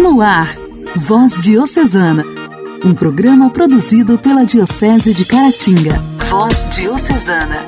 No 0.00 0.22
ar, 0.22 0.56
Voz 0.96 1.42
Diocesana, 1.42 2.24
um 2.82 2.94
programa 2.94 3.50
produzido 3.50 4.18
pela 4.18 4.46
Diocese 4.46 5.12
de 5.12 5.26
Caratinga. 5.26 5.98
Voz 6.30 6.66
Diocesana. 6.70 7.66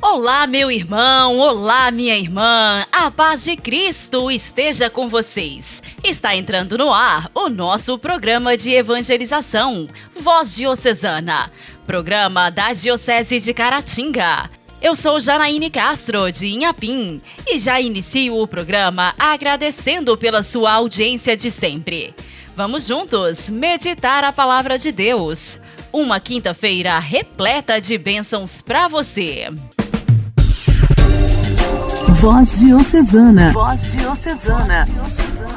Olá, 0.00 0.46
meu 0.46 0.70
irmão, 0.70 1.36
olá, 1.36 1.90
minha 1.90 2.16
irmã, 2.16 2.86
a 2.90 3.10
paz 3.10 3.44
de 3.44 3.58
Cristo 3.58 4.30
esteja 4.30 4.88
com 4.88 5.06
vocês. 5.06 5.82
Está 6.02 6.34
entrando 6.34 6.78
no 6.78 6.94
ar 6.94 7.30
o 7.34 7.50
nosso 7.50 7.98
programa 7.98 8.56
de 8.56 8.70
evangelização, 8.70 9.86
Voz 10.18 10.56
Diocesana, 10.56 11.52
programa 11.86 12.48
da 12.48 12.72
Diocese 12.72 13.38
de 13.38 13.52
Caratinga. 13.52 14.48
Eu 14.80 14.94
sou 14.94 15.18
Janaíne 15.18 15.70
Castro, 15.70 16.30
de 16.30 16.46
Inhapim, 16.46 17.20
e 17.44 17.58
já 17.58 17.80
inicio 17.80 18.36
o 18.36 18.46
programa 18.46 19.12
agradecendo 19.18 20.16
pela 20.16 20.40
sua 20.40 20.72
audiência 20.72 21.36
de 21.36 21.50
sempre. 21.50 22.14
Vamos 22.54 22.86
juntos 22.86 23.48
meditar 23.48 24.22
a 24.22 24.32
palavra 24.32 24.78
de 24.78 24.92
Deus. 24.92 25.58
Uma 25.92 26.20
quinta-feira 26.20 26.96
repleta 27.00 27.80
de 27.80 27.98
bênçãos 27.98 28.62
para 28.62 28.86
você. 28.86 29.48
Voz 32.20 32.60
Diocesana. 32.60 33.52
Voz 33.52 33.92
Diocesana. 33.92 34.86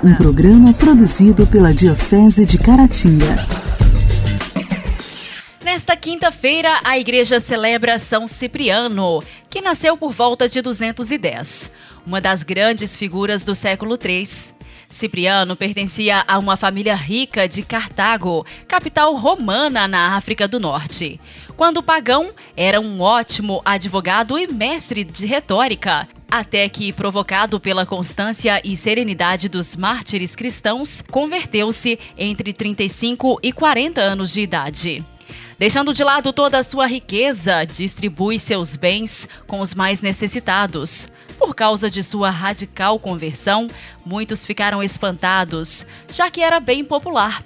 Um 0.04 0.16
programa 0.16 0.74
produzido 0.74 1.46
pela 1.46 1.72
Diocese 1.72 2.44
de 2.44 2.58
Caratinga. 2.58 3.61
Nesta 5.72 5.96
quinta-feira, 5.96 6.82
a 6.84 7.00
igreja 7.00 7.40
celebra 7.40 7.98
São 7.98 8.28
Cipriano, 8.28 9.24
que 9.50 9.62
nasceu 9.62 9.96
por 9.96 10.12
volta 10.12 10.50
de 10.50 10.62
210, 10.62 11.72
uma 12.06 12.20
das 12.20 12.44
grandes 12.44 12.98
figuras 12.98 13.46
do 13.46 13.56
século 13.56 13.98
III. 13.98 14.54
Cipriano 14.90 15.56
pertencia 15.56 16.26
a 16.28 16.38
uma 16.40 16.58
família 16.58 16.94
rica 16.94 17.48
de 17.48 17.64
Cartago, 17.64 18.46
capital 18.68 19.16
romana 19.16 19.88
na 19.88 20.18
África 20.18 20.46
do 20.46 20.60
Norte. 20.60 21.18
Quando 21.56 21.82
pagão, 21.82 22.32
era 22.58 22.82
um 22.82 23.00
ótimo 23.00 23.62
advogado 23.64 24.38
e 24.38 24.48
mestre 24.48 25.06
de 25.06 25.26
retórica, 25.26 26.06
até 26.30 26.68
que, 26.68 26.92
provocado 26.92 27.62
pela 27.62 27.86
constância 27.86 28.62
e 28.62 28.76
serenidade 28.76 29.48
dos 29.48 29.78
mártires 29.78 30.36
cristãos, 30.36 31.02
converteu-se 31.02 31.98
entre 32.18 32.52
35 32.52 33.40
e 33.42 33.54
40 33.54 34.02
anos 34.02 34.34
de 34.34 34.42
idade. 34.42 35.06
Deixando 35.62 35.94
de 35.94 36.04
lado 36.04 36.34
toda 36.34 36.58
a 36.58 36.64
sua 36.64 36.88
riqueza, 36.88 37.64
distribui 37.66 38.40
seus 38.40 38.76
bens 38.76 39.30
com 39.46 39.60
os 39.60 39.76
mais 39.76 40.02
necessitados. 40.02 41.08
Por 41.38 41.54
causa 41.54 41.88
de 41.88 42.02
sua 42.02 42.32
radical 42.32 42.98
conversão, 42.98 43.68
muitos 44.04 44.44
ficaram 44.44 44.82
espantados, 44.82 45.86
já 46.12 46.32
que 46.32 46.42
era 46.42 46.60
bem 46.60 46.84
popular. 46.84 47.44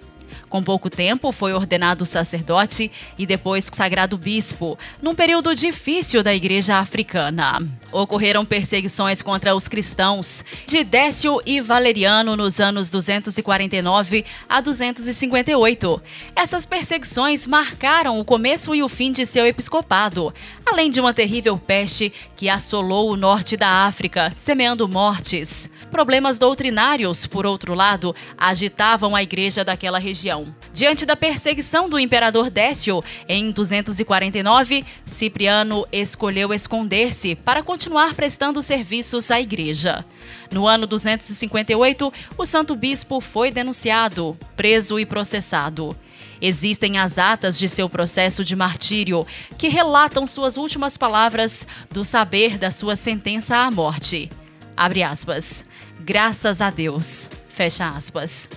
Com 0.55 0.63
pouco 0.63 0.89
tempo, 0.89 1.33
foi 1.33 1.51
ordenado 1.51 2.05
sacerdote 2.05 2.89
e 3.17 3.25
depois 3.25 3.69
sagrado 3.73 4.17
bispo, 4.17 4.79
num 5.01 5.13
período 5.13 5.53
difícil 5.53 6.23
da 6.23 6.33
igreja 6.33 6.77
africana. 6.77 7.61
Ocorreram 7.91 8.45
perseguições 8.45 9.21
contra 9.21 9.53
os 9.53 9.67
cristãos 9.67 10.45
de 10.65 10.81
Décio 10.85 11.41
e 11.45 11.59
Valeriano 11.59 12.37
nos 12.37 12.61
anos 12.61 12.89
249 12.89 14.23
a 14.47 14.61
258. 14.61 16.01
Essas 16.33 16.65
perseguições 16.65 17.45
marcaram 17.45 18.17
o 18.17 18.23
começo 18.23 18.73
e 18.73 18.81
o 18.81 18.87
fim 18.87 19.11
de 19.11 19.25
seu 19.25 19.45
episcopado, 19.45 20.33
além 20.65 20.89
de 20.89 21.01
uma 21.01 21.13
terrível 21.13 21.57
peste 21.57 22.13
que 22.37 22.47
assolou 22.47 23.11
o 23.11 23.17
norte 23.17 23.57
da 23.57 23.85
África, 23.85 24.31
semeando 24.33 24.87
mortes. 24.87 25.69
Problemas 25.91 26.37
doutrinários, 26.39 27.25
por 27.25 27.45
outro 27.45 27.73
lado, 27.73 28.15
agitavam 28.37 29.15
a 29.15 29.21
igreja 29.21 29.63
daquela 29.63 29.99
região. 29.99 30.44
Diante 30.73 31.05
da 31.05 31.15
perseguição 31.15 31.87
do 31.87 31.99
imperador 31.99 32.49
Décio, 32.49 33.03
em 33.27 33.51
249, 33.51 34.85
Cipriano 35.05 35.87
escolheu 35.91 36.53
esconder-se 36.53 37.35
para 37.35 37.63
continuar 37.63 38.13
prestando 38.13 38.61
serviços 38.61 39.31
à 39.31 39.39
igreja. 39.39 40.05
No 40.51 40.67
ano 40.67 40.85
258, 40.85 42.13
o 42.37 42.45
santo 42.45 42.75
bispo 42.75 43.21
foi 43.21 43.51
denunciado, 43.51 44.37
preso 44.55 44.99
e 44.99 45.05
processado. 45.05 45.95
Existem 46.41 46.97
as 46.97 47.17
atas 47.17 47.57
de 47.57 47.69
seu 47.69 47.89
processo 47.89 48.43
de 48.43 48.55
martírio, 48.55 49.25
que 49.57 49.67
relatam 49.67 50.27
suas 50.27 50.57
últimas 50.57 50.97
palavras 50.97 51.65
do 51.89 52.03
saber 52.03 52.57
da 52.57 52.71
sua 52.71 52.95
sentença 52.95 53.57
à 53.57 53.71
morte. 53.71 54.29
Abre 54.75 55.03
aspas. 55.03 55.65
Graças 56.01 56.61
a 56.61 56.69
Deus. 56.69 57.29
Fecha 57.47 57.87
aspas. 57.87 58.49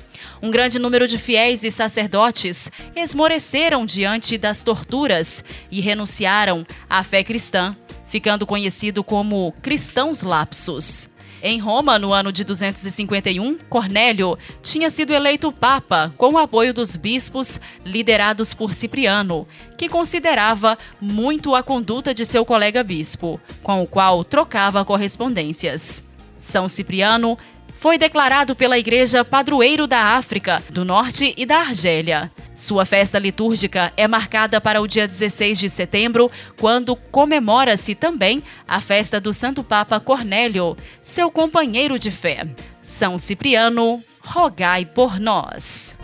Um 0.42 0.50
grande 0.50 0.78
número 0.78 1.06
de 1.08 1.18
fiéis 1.18 1.64
e 1.64 1.70
sacerdotes 1.70 2.70
esmoreceram 2.94 3.84
diante 3.84 4.38
das 4.38 4.62
torturas 4.62 5.44
e 5.70 5.80
renunciaram 5.80 6.66
à 6.88 7.02
fé 7.02 7.22
cristã, 7.24 7.76
ficando 8.06 8.46
conhecido 8.46 9.04
como 9.04 9.52
cristãos 9.62 10.22
lapsos. 10.22 11.10
Em 11.40 11.60
Roma, 11.60 12.00
no 12.00 12.12
ano 12.12 12.32
de 12.32 12.42
251, 12.42 13.58
Cornélio 13.68 14.36
tinha 14.60 14.90
sido 14.90 15.12
eleito 15.12 15.52
papa 15.52 16.12
com 16.16 16.32
o 16.32 16.38
apoio 16.38 16.74
dos 16.74 16.96
bispos 16.96 17.60
liderados 17.84 18.52
por 18.52 18.74
Cipriano, 18.74 19.46
que 19.76 19.88
considerava 19.88 20.76
muito 21.00 21.54
a 21.54 21.62
conduta 21.62 22.12
de 22.12 22.26
seu 22.26 22.44
colega 22.44 22.82
bispo, 22.82 23.40
com 23.62 23.80
o 23.80 23.86
qual 23.86 24.24
trocava 24.24 24.84
correspondências. 24.84 26.02
São 26.36 26.68
Cipriano 26.68 27.38
foi 27.78 27.96
declarado 27.96 28.56
pela 28.56 28.76
Igreja 28.76 29.24
padroeiro 29.24 29.86
da 29.86 30.16
África, 30.16 30.60
do 30.68 30.84
Norte 30.84 31.32
e 31.36 31.46
da 31.46 31.58
Argélia. 31.58 32.28
Sua 32.54 32.84
festa 32.84 33.20
litúrgica 33.20 33.92
é 33.96 34.08
marcada 34.08 34.60
para 34.60 34.82
o 34.82 34.88
dia 34.88 35.06
16 35.06 35.60
de 35.60 35.70
setembro, 35.70 36.28
quando 36.58 36.96
comemora-se 36.96 37.94
também 37.94 38.42
a 38.66 38.80
festa 38.80 39.20
do 39.20 39.32
Santo 39.32 39.62
Papa 39.62 40.00
Cornélio, 40.00 40.76
seu 41.00 41.30
companheiro 41.30 42.00
de 42.00 42.10
fé. 42.10 42.44
São 42.82 43.16
Cipriano, 43.16 44.02
rogai 44.20 44.84
por 44.84 45.20
nós. 45.20 45.96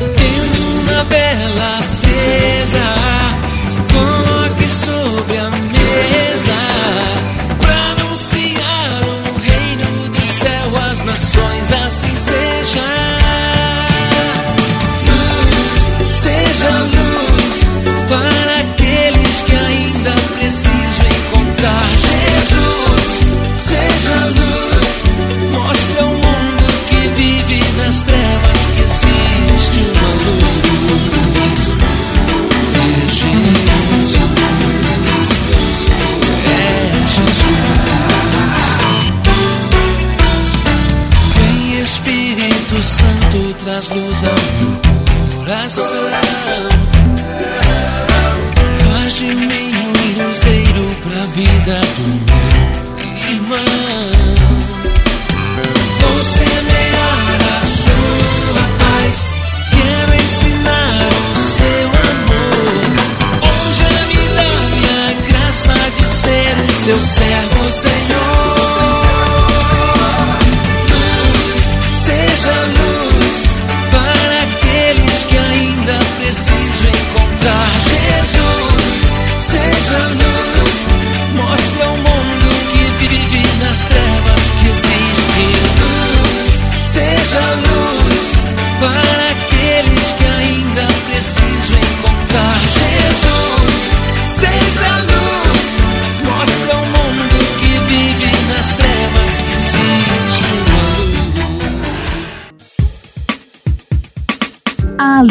Uma 0.00 1.04
vela 1.04 1.78
acesa, 1.78 2.82
sobre 4.66 5.36
a 5.36 5.50
mesa 5.50 7.43
nações, 11.02 11.72
assim 11.72 12.14
seja. 12.14 12.82
Luz, 15.06 16.14
seja 16.14 16.70
luz 16.70 17.64
para 18.08 18.60
aqueles 18.60 19.42
que 19.42 19.52
ainda 19.54 20.12
precisam 20.38 21.06
encontrar 21.16 21.88
Jesus. 21.90 23.20
Seja 23.56 24.14
luz, 24.26 24.73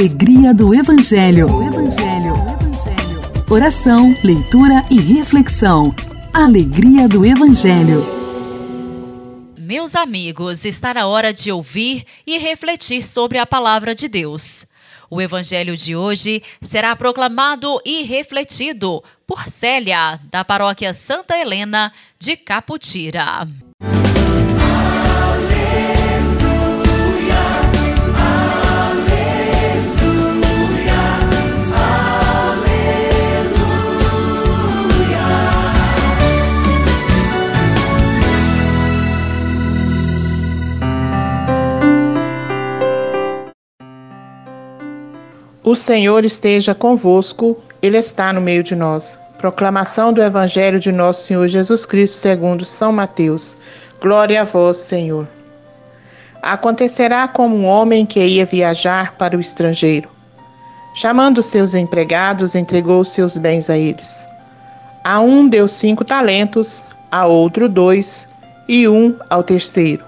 alegria 0.03 0.53
do 0.53 0.75
Evangelho. 0.75 1.47
Evangelho. 1.63 2.33
Evangelho. 2.35 3.45
Oração, 3.49 4.13
leitura 4.21 4.83
e 4.91 4.99
reflexão. 4.99 5.95
Alegria 6.33 7.07
do 7.07 7.25
Evangelho. 7.25 8.05
Meus 9.57 9.95
amigos, 9.95 10.65
está 10.65 10.93
na 10.93 11.07
hora 11.07 11.31
de 11.31 11.53
ouvir 11.53 12.03
e 12.27 12.37
refletir 12.37 13.01
sobre 13.01 13.37
a 13.37 13.45
palavra 13.45 13.95
de 13.95 14.09
Deus. 14.09 14.65
O 15.09 15.21
evangelho 15.21 15.77
de 15.77 15.95
hoje 15.95 16.43
será 16.61 16.93
proclamado 16.97 17.79
e 17.85 18.03
refletido 18.03 19.01
por 19.25 19.47
Célia, 19.47 20.19
da 20.29 20.43
paróquia 20.43 20.93
Santa 20.93 21.37
Helena 21.37 21.93
de 22.19 22.35
Caputira. 22.35 23.47
O 45.73 45.75
Senhor 45.75 46.23
esteja 46.23 46.75
convosco, 46.75 47.57
Ele 47.81 47.97
está 47.97 48.31
no 48.31 48.39
meio 48.39 48.61
de 48.61 48.75
nós. 48.75 49.19
Proclamação 49.39 50.13
do 50.13 50.21
Evangelho 50.21 50.79
de 50.79 50.91
Nosso 50.91 51.25
Senhor 51.25 51.47
Jesus 51.47 51.83
Cristo, 51.83 52.17
segundo 52.17 52.63
São 52.63 52.91
Mateus. 52.91 53.57
Glória 53.99 54.41
a 54.41 54.43
vós, 54.43 54.77
Senhor. 54.77 55.27
Acontecerá 56.43 57.27
como 57.27 57.55
um 57.55 57.65
homem 57.65 58.05
que 58.05 58.23
ia 58.23 58.45
viajar 58.45 59.15
para 59.17 59.35
o 59.35 59.39
estrangeiro. 59.39 60.07
Chamando 60.93 61.41
seus 61.41 61.73
empregados, 61.73 62.53
entregou 62.53 63.03
seus 63.03 63.35
bens 63.35 63.67
a 63.67 63.75
eles. 63.75 64.27
A 65.03 65.21
um 65.21 65.47
deu 65.49 65.67
cinco 65.67 66.05
talentos, 66.05 66.85
a 67.09 67.25
outro 67.25 67.67
dois, 67.67 68.31
e 68.69 68.87
um 68.87 69.17
ao 69.27 69.41
terceiro, 69.41 70.05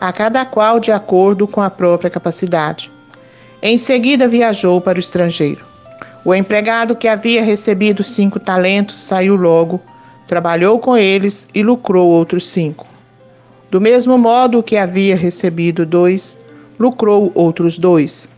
a 0.00 0.10
cada 0.10 0.46
qual 0.46 0.80
de 0.80 0.90
acordo 0.90 1.46
com 1.46 1.60
a 1.60 1.68
própria 1.68 2.08
capacidade. 2.08 2.90
Em 3.64 3.78
seguida 3.78 4.26
viajou 4.26 4.80
para 4.80 4.96
o 4.96 5.00
estrangeiro. 5.00 5.64
O 6.24 6.34
empregado 6.34 6.96
que 6.96 7.06
havia 7.06 7.44
recebido 7.44 8.02
cinco 8.02 8.40
talentos 8.40 8.98
saiu 8.98 9.36
logo, 9.36 9.80
trabalhou 10.26 10.80
com 10.80 10.96
eles 10.96 11.46
e 11.54 11.62
lucrou 11.62 12.08
outros 12.10 12.48
cinco. 12.48 12.84
Do 13.70 13.80
mesmo 13.80 14.18
modo, 14.18 14.58
o 14.58 14.62
que 14.64 14.76
havia 14.76 15.14
recebido 15.14 15.86
dois, 15.86 16.36
lucrou 16.76 17.30
outros 17.36 17.78
dois. 17.78 18.28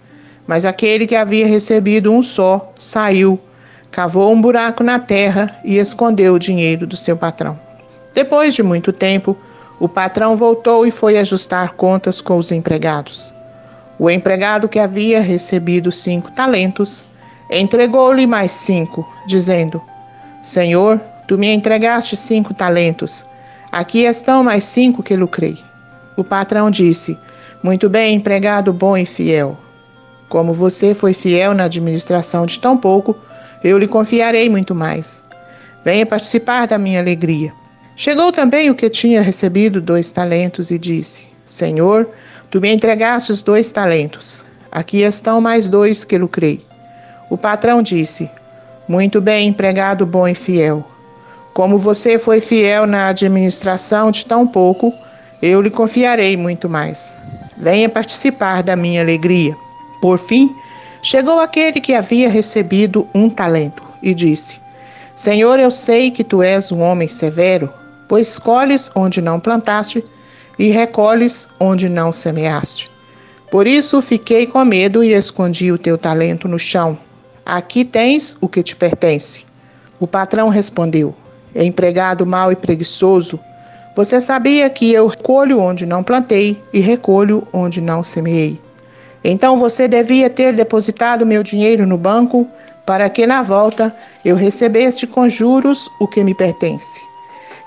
Mas 0.47 0.67
aquele 0.67 1.07
que 1.07 1.17
havia 1.17 1.47
recebido 1.47 2.13
um 2.13 2.23
só 2.23 2.71
saiu, 2.79 3.41
cavou 3.91 4.31
um 4.31 4.41
buraco 4.43 4.85
na 4.85 4.99
terra 4.99 5.59
e 5.65 5.79
escondeu 5.79 6.35
o 6.35 6.39
dinheiro 6.39 6.87
do 6.87 6.99
seu 6.99 7.17
patrão. 7.17 7.59
Depois 8.13 8.53
de 8.53 8.63
muito 8.63 8.93
tempo, 8.93 9.35
o 9.81 9.89
patrão 9.89 10.37
voltou 10.37 10.87
e 10.87 10.91
foi 10.91 11.17
ajustar 11.17 11.73
contas 11.73 12.21
com 12.21 12.37
os 12.37 12.53
empregados. 12.53 13.33
O 13.99 14.11
empregado 14.11 14.69
que 14.69 14.79
havia 14.79 15.21
recebido 15.21 15.93
cinco 15.93 16.31
talentos 16.33 17.05
entregou-lhe 17.51 18.27
mais 18.27 18.53
cinco, 18.53 19.07
dizendo: 19.27 19.81
Senhor, 20.43 21.01
tu 21.29 21.39
me 21.39 21.53
entregaste 21.53 22.17
cinco 22.17 22.53
talentos. 22.53 23.25
Aqui 23.71 24.05
estão 24.05 24.45
mais 24.45 24.65
cinco 24.65 25.03
que 25.03 25.17
lucrei. 25.17 25.59
O 26.17 26.25
patrão 26.25 26.71
disse: 26.71 27.19
Muito 27.63 27.89
bem, 27.89 28.17
empregado 28.17 28.73
bom 28.73 28.97
e 28.97 29.07
fiel. 29.07 29.57
Como 30.29 30.53
você 30.53 30.95
foi 30.95 31.13
fiel 31.13 31.55
na 31.55 31.65
administração 31.65 32.47
de 32.47 32.59
tão 32.59 32.77
pouco, 32.77 33.17
eu 33.63 33.79
lhe 33.79 33.87
confiarei 33.87 34.51
muito 34.51 34.75
mais. 34.75 35.23
Venha 35.85 36.05
participar 36.05 36.67
da 36.67 36.79
minha 36.79 37.01
alegria. 37.01 37.53
Chegou 37.97 38.33
também 38.33 38.71
o 38.71 38.75
que 38.75 38.91
tinha 38.91 39.23
recebido 39.23 39.81
dois 39.81 40.11
talentos 40.11 40.71
e 40.71 40.79
disse: 40.79 41.27
Senhor, 41.45 42.09
Tu 42.51 42.61
me 42.61 42.73
entregaste 42.73 43.33
os 43.33 43.43
dois 43.43 43.71
talentos. 43.71 44.45
Aqui 44.71 45.03
estão 45.03 45.41
mais 45.41 45.69
dois 45.69 46.05
que 46.05 46.19
lucrei. 46.19 46.65
O 47.31 47.37
patrão 47.37 47.83
disse: 47.83 48.31
Muito 48.89 49.21
bem, 49.21 49.49
empregado 49.49 50.05
bom 50.05 50.27
e 50.27 50.35
fiel. 50.35 50.85
Como 51.55 51.79
você 51.79 52.19
foi 52.19 52.41
fiel 52.41 52.87
na 52.87 53.09
administração 53.09 54.11
de 54.11 54.27
tão 54.27 54.47
pouco, 54.47 54.93
eu 55.41 55.61
lhe 55.61 55.71
confiarei 55.71 56.37
muito 56.37 56.69
mais. 56.69 57.19
Venha 57.57 57.89
participar 57.89 58.63
da 58.63 58.75
minha 58.75 59.01
alegria. 59.01 59.57
Por 60.01 60.19
fim, 60.19 60.55
chegou 61.03 61.39
aquele 61.39 61.81
que 61.81 61.95
havia 61.95 62.29
recebido 62.29 63.09
um 63.15 63.31
talento 63.31 63.83
e 64.03 64.13
disse: 64.13 64.61
Senhor, 65.15 65.61
eu 65.61 65.71
sei 65.71 66.11
que 66.11 66.25
tu 66.25 66.43
és 66.43 66.73
um 66.73 66.81
homem 66.81 67.07
severo, 67.07 67.73
pois 68.09 68.39
colhes 68.39 68.91
onde 68.95 69.23
não 69.23 69.39
plantaste 69.39 70.05
e 70.59 70.69
recolhes 70.69 71.49
onde 71.59 71.89
não 71.89 72.13
semeaste. 72.13 72.91
Por 73.51 73.67
isso 73.67 74.03
fiquei 74.03 74.47
com 74.47 74.65
medo 74.65 75.05
e 75.05 75.13
escondi 75.13 75.71
o 75.71 75.79
teu 75.79 75.97
talento 75.97 76.49
no 76.49 76.59
chão. 76.59 76.99
Aqui 77.47 77.85
tens 77.85 78.37
o 78.41 78.49
que 78.49 78.63
te 78.63 78.75
pertence. 78.75 79.45
O 80.01 80.07
patrão 80.07 80.49
respondeu: 80.49 81.15
Empregado 81.55 82.27
mau 82.27 82.51
e 82.51 82.57
preguiçoso, 82.57 83.39
você 83.95 84.21
sabia 84.21 84.69
que 84.69 84.93
eu 84.93 85.13
colho 85.23 85.61
onde 85.61 85.87
não 85.87 86.03
plantei 86.03 86.61
e 86.73 86.81
recolho 86.81 87.47
onde 87.53 87.81
não 87.81 88.03
semeei. 88.03 88.61
Então 89.23 89.57
você 89.57 89.87
devia 89.87 90.29
ter 90.29 90.53
depositado 90.53 91.25
meu 91.25 91.43
dinheiro 91.43 91.87
no 91.87 91.97
banco, 91.97 92.49
para 92.85 93.09
que 93.09 93.27
na 93.27 93.43
volta 93.43 93.95
eu 94.25 94.35
recebesse 94.35 95.07
com 95.07 95.29
juros 95.29 95.89
o 96.01 96.09
que 96.09 96.25
me 96.25 96.35
pertence. 96.35 97.01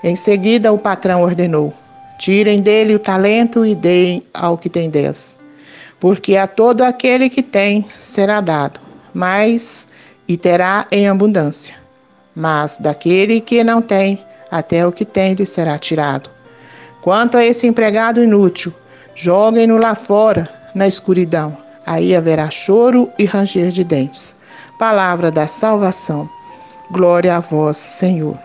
Em 0.04 0.14
seguida, 0.14 0.72
o 0.72 0.78
patrão 0.78 1.22
ordenou: 1.22 1.72
Tirem 2.18 2.60
dele 2.60 2.96
o 2.96 2.98
talento 2.98 3.64
e 3.64 3.76
deem 3.76 4.24
ao 4.34 4.58
que 4.58 4.68
tem 4.68 4.90
dez. 4.90 5.38
Porque 6.00 6.36
a 6.36 6.48
todo 6.48 6.82
aquele 6.82 7.30
que 7.30 7.42
tem 7.42 7.86
será 8.00 8.40
dado, 8.40 8.80
mais 9.14 9.88
e 10.26 10.36
terá 10.36 10.86
em 10.90 11.08
abundância. 11.08 11.76
Mas 12.34 12.76
daquele 12.76 13.40
que 13.40 13.62
não 13.62 13.80
tem, 13.80 14.22
até 14.50 14.86
o 14.86 14.92
que 14.92 15.04
tem 15.04 15.34
lhe 15.34 15.46
será 15.46 15.78
tirado. 15.78 16.28
Quanto 17.02 17.36
a 17.36 17.44
esse 17.44 17.66
empregado 17.66 18.22
inútil, 18.22 18.74
joguem-no 19.14 19.76
lá 19.76 19.94
fora, 19.94 20.48
na 20.74 20.86
escuridão. 20.86 21.56
Aí 21.86 22.14
haverá 22.14 22.50
choro 22.50 23.10
e 23.18 23.24
ranger 23.24 23.70
de 23.70 23.84
dentes. 23.84 24.36
Palavra 24.78 25.30
da 25.30 25.46
salvação. 25.46 26.28
Glória 26.90 27.36
a 27.36 27.40
vós, 27.40 27.76
Senhor. 27.76 28.38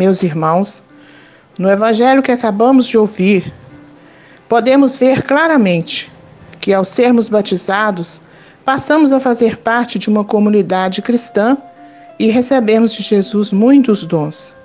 Meus 0.00 0.22
irmãos, 0.22 0.82
no 1.58 1.68
evangelho 1.68 2.22
que 2.22 2.32
acabamos 2.32 2.86
de 2.86 2.96
ouvir, 2.96 3.52
podemos 4.48 4.96
ver 4.96 5.22
claramente 5.24 6.10
que, 6.58 6.72
ao 6.72 6.86
sermos 6.86 7.28
batizados, 7.28 8.22
passamos 8.64 9.12
a 9.12 9.20
fazer 9.20 9.58
parte 9.58 9.98
de 9.98 10.08
uma 10.08 10.24
comunidade 10.24 11.02
cristã 11.02 11.54
e 12.18 12.30
recebemos 12.30 12.94
de 12.94 13.02
Jesus 13.02 13.52
muitos 13.52 14.02
dons. 14.06 14.56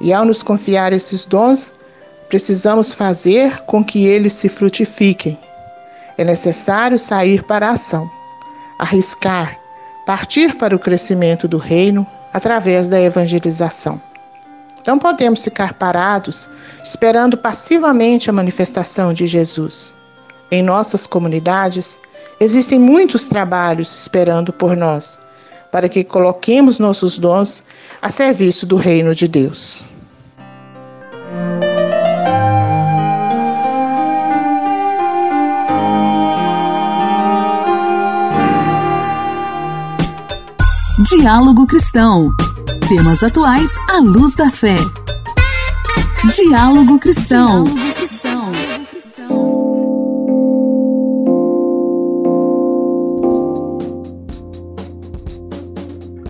E 0.00 0.12
ao 0.12 0.24
nos 0.24 0.44
confiar 0.44 0.92
esses 0.92 1.24
dons, 1.24 1.74
precisamos 2.28 2.92
fazer 2.92 3.64
com 3.64 3.84
que 3.84 4.06
eles 4.06 4.32
se 4.32 4.48
frutifiquem. 4.48 5.36
É 6.16 6.22
necessário 6.22 7.00
sair 7.00 7.42
para 7.42 7.66
a 7.66 7.72
ação, 7.72 8.08
arriscar, 8.78 9.58
partir 10.06 10.54
para 10.54 10.76
o 10.76 10.78
crescimento 10.78 11.48
do 11.48 11.58
reino 11.58 12.06
através 12.32 12.86
da 12.86 13.00
evangelização. 13.00 14.00
Não 14.86 14.98
podemos 14.98 15.44
ficar 15.44 15.74
parados 15.74 16.50
esperando 16.82 17.36
passivamente 17.36 18.28
a 18.28 18.32
manifestação 18.32 19.12
de 19.12 19.26
Jesus. 19.26 19.94
Em 20.50 20.62
nossas 20.62 21.06
comunidades, 21.06 21.98
existem 22.40 22.78
muitos 22.78 23.28
trabalhos 23.28 23.94
esperando 23.94 24.52
por 24.52 24.76
nós, 24.76 25.20
para 25.70 25.88
que 25.88 26.04
coloquemos 26.04 26.78
nossos 26.78 27.16
dons 27.16 27.64
a 28.00 28.08
serviço 28.08 28.66
do 28.66 28.76
reino 28.76 29.14
de 29.14 29.28
Deus. 29.28 29.84
Diálogo 41.08 41.66
Cristão. 41.66 42.30
Temas 42.94 43.22
atuais 43.22 43.74
à 43.88 44.00
luz 44.00 44.34
da 44.34 44.50
fé. 44.50 44.76
Diálogo 46.36 46.98
Cristão. 46.98 47.64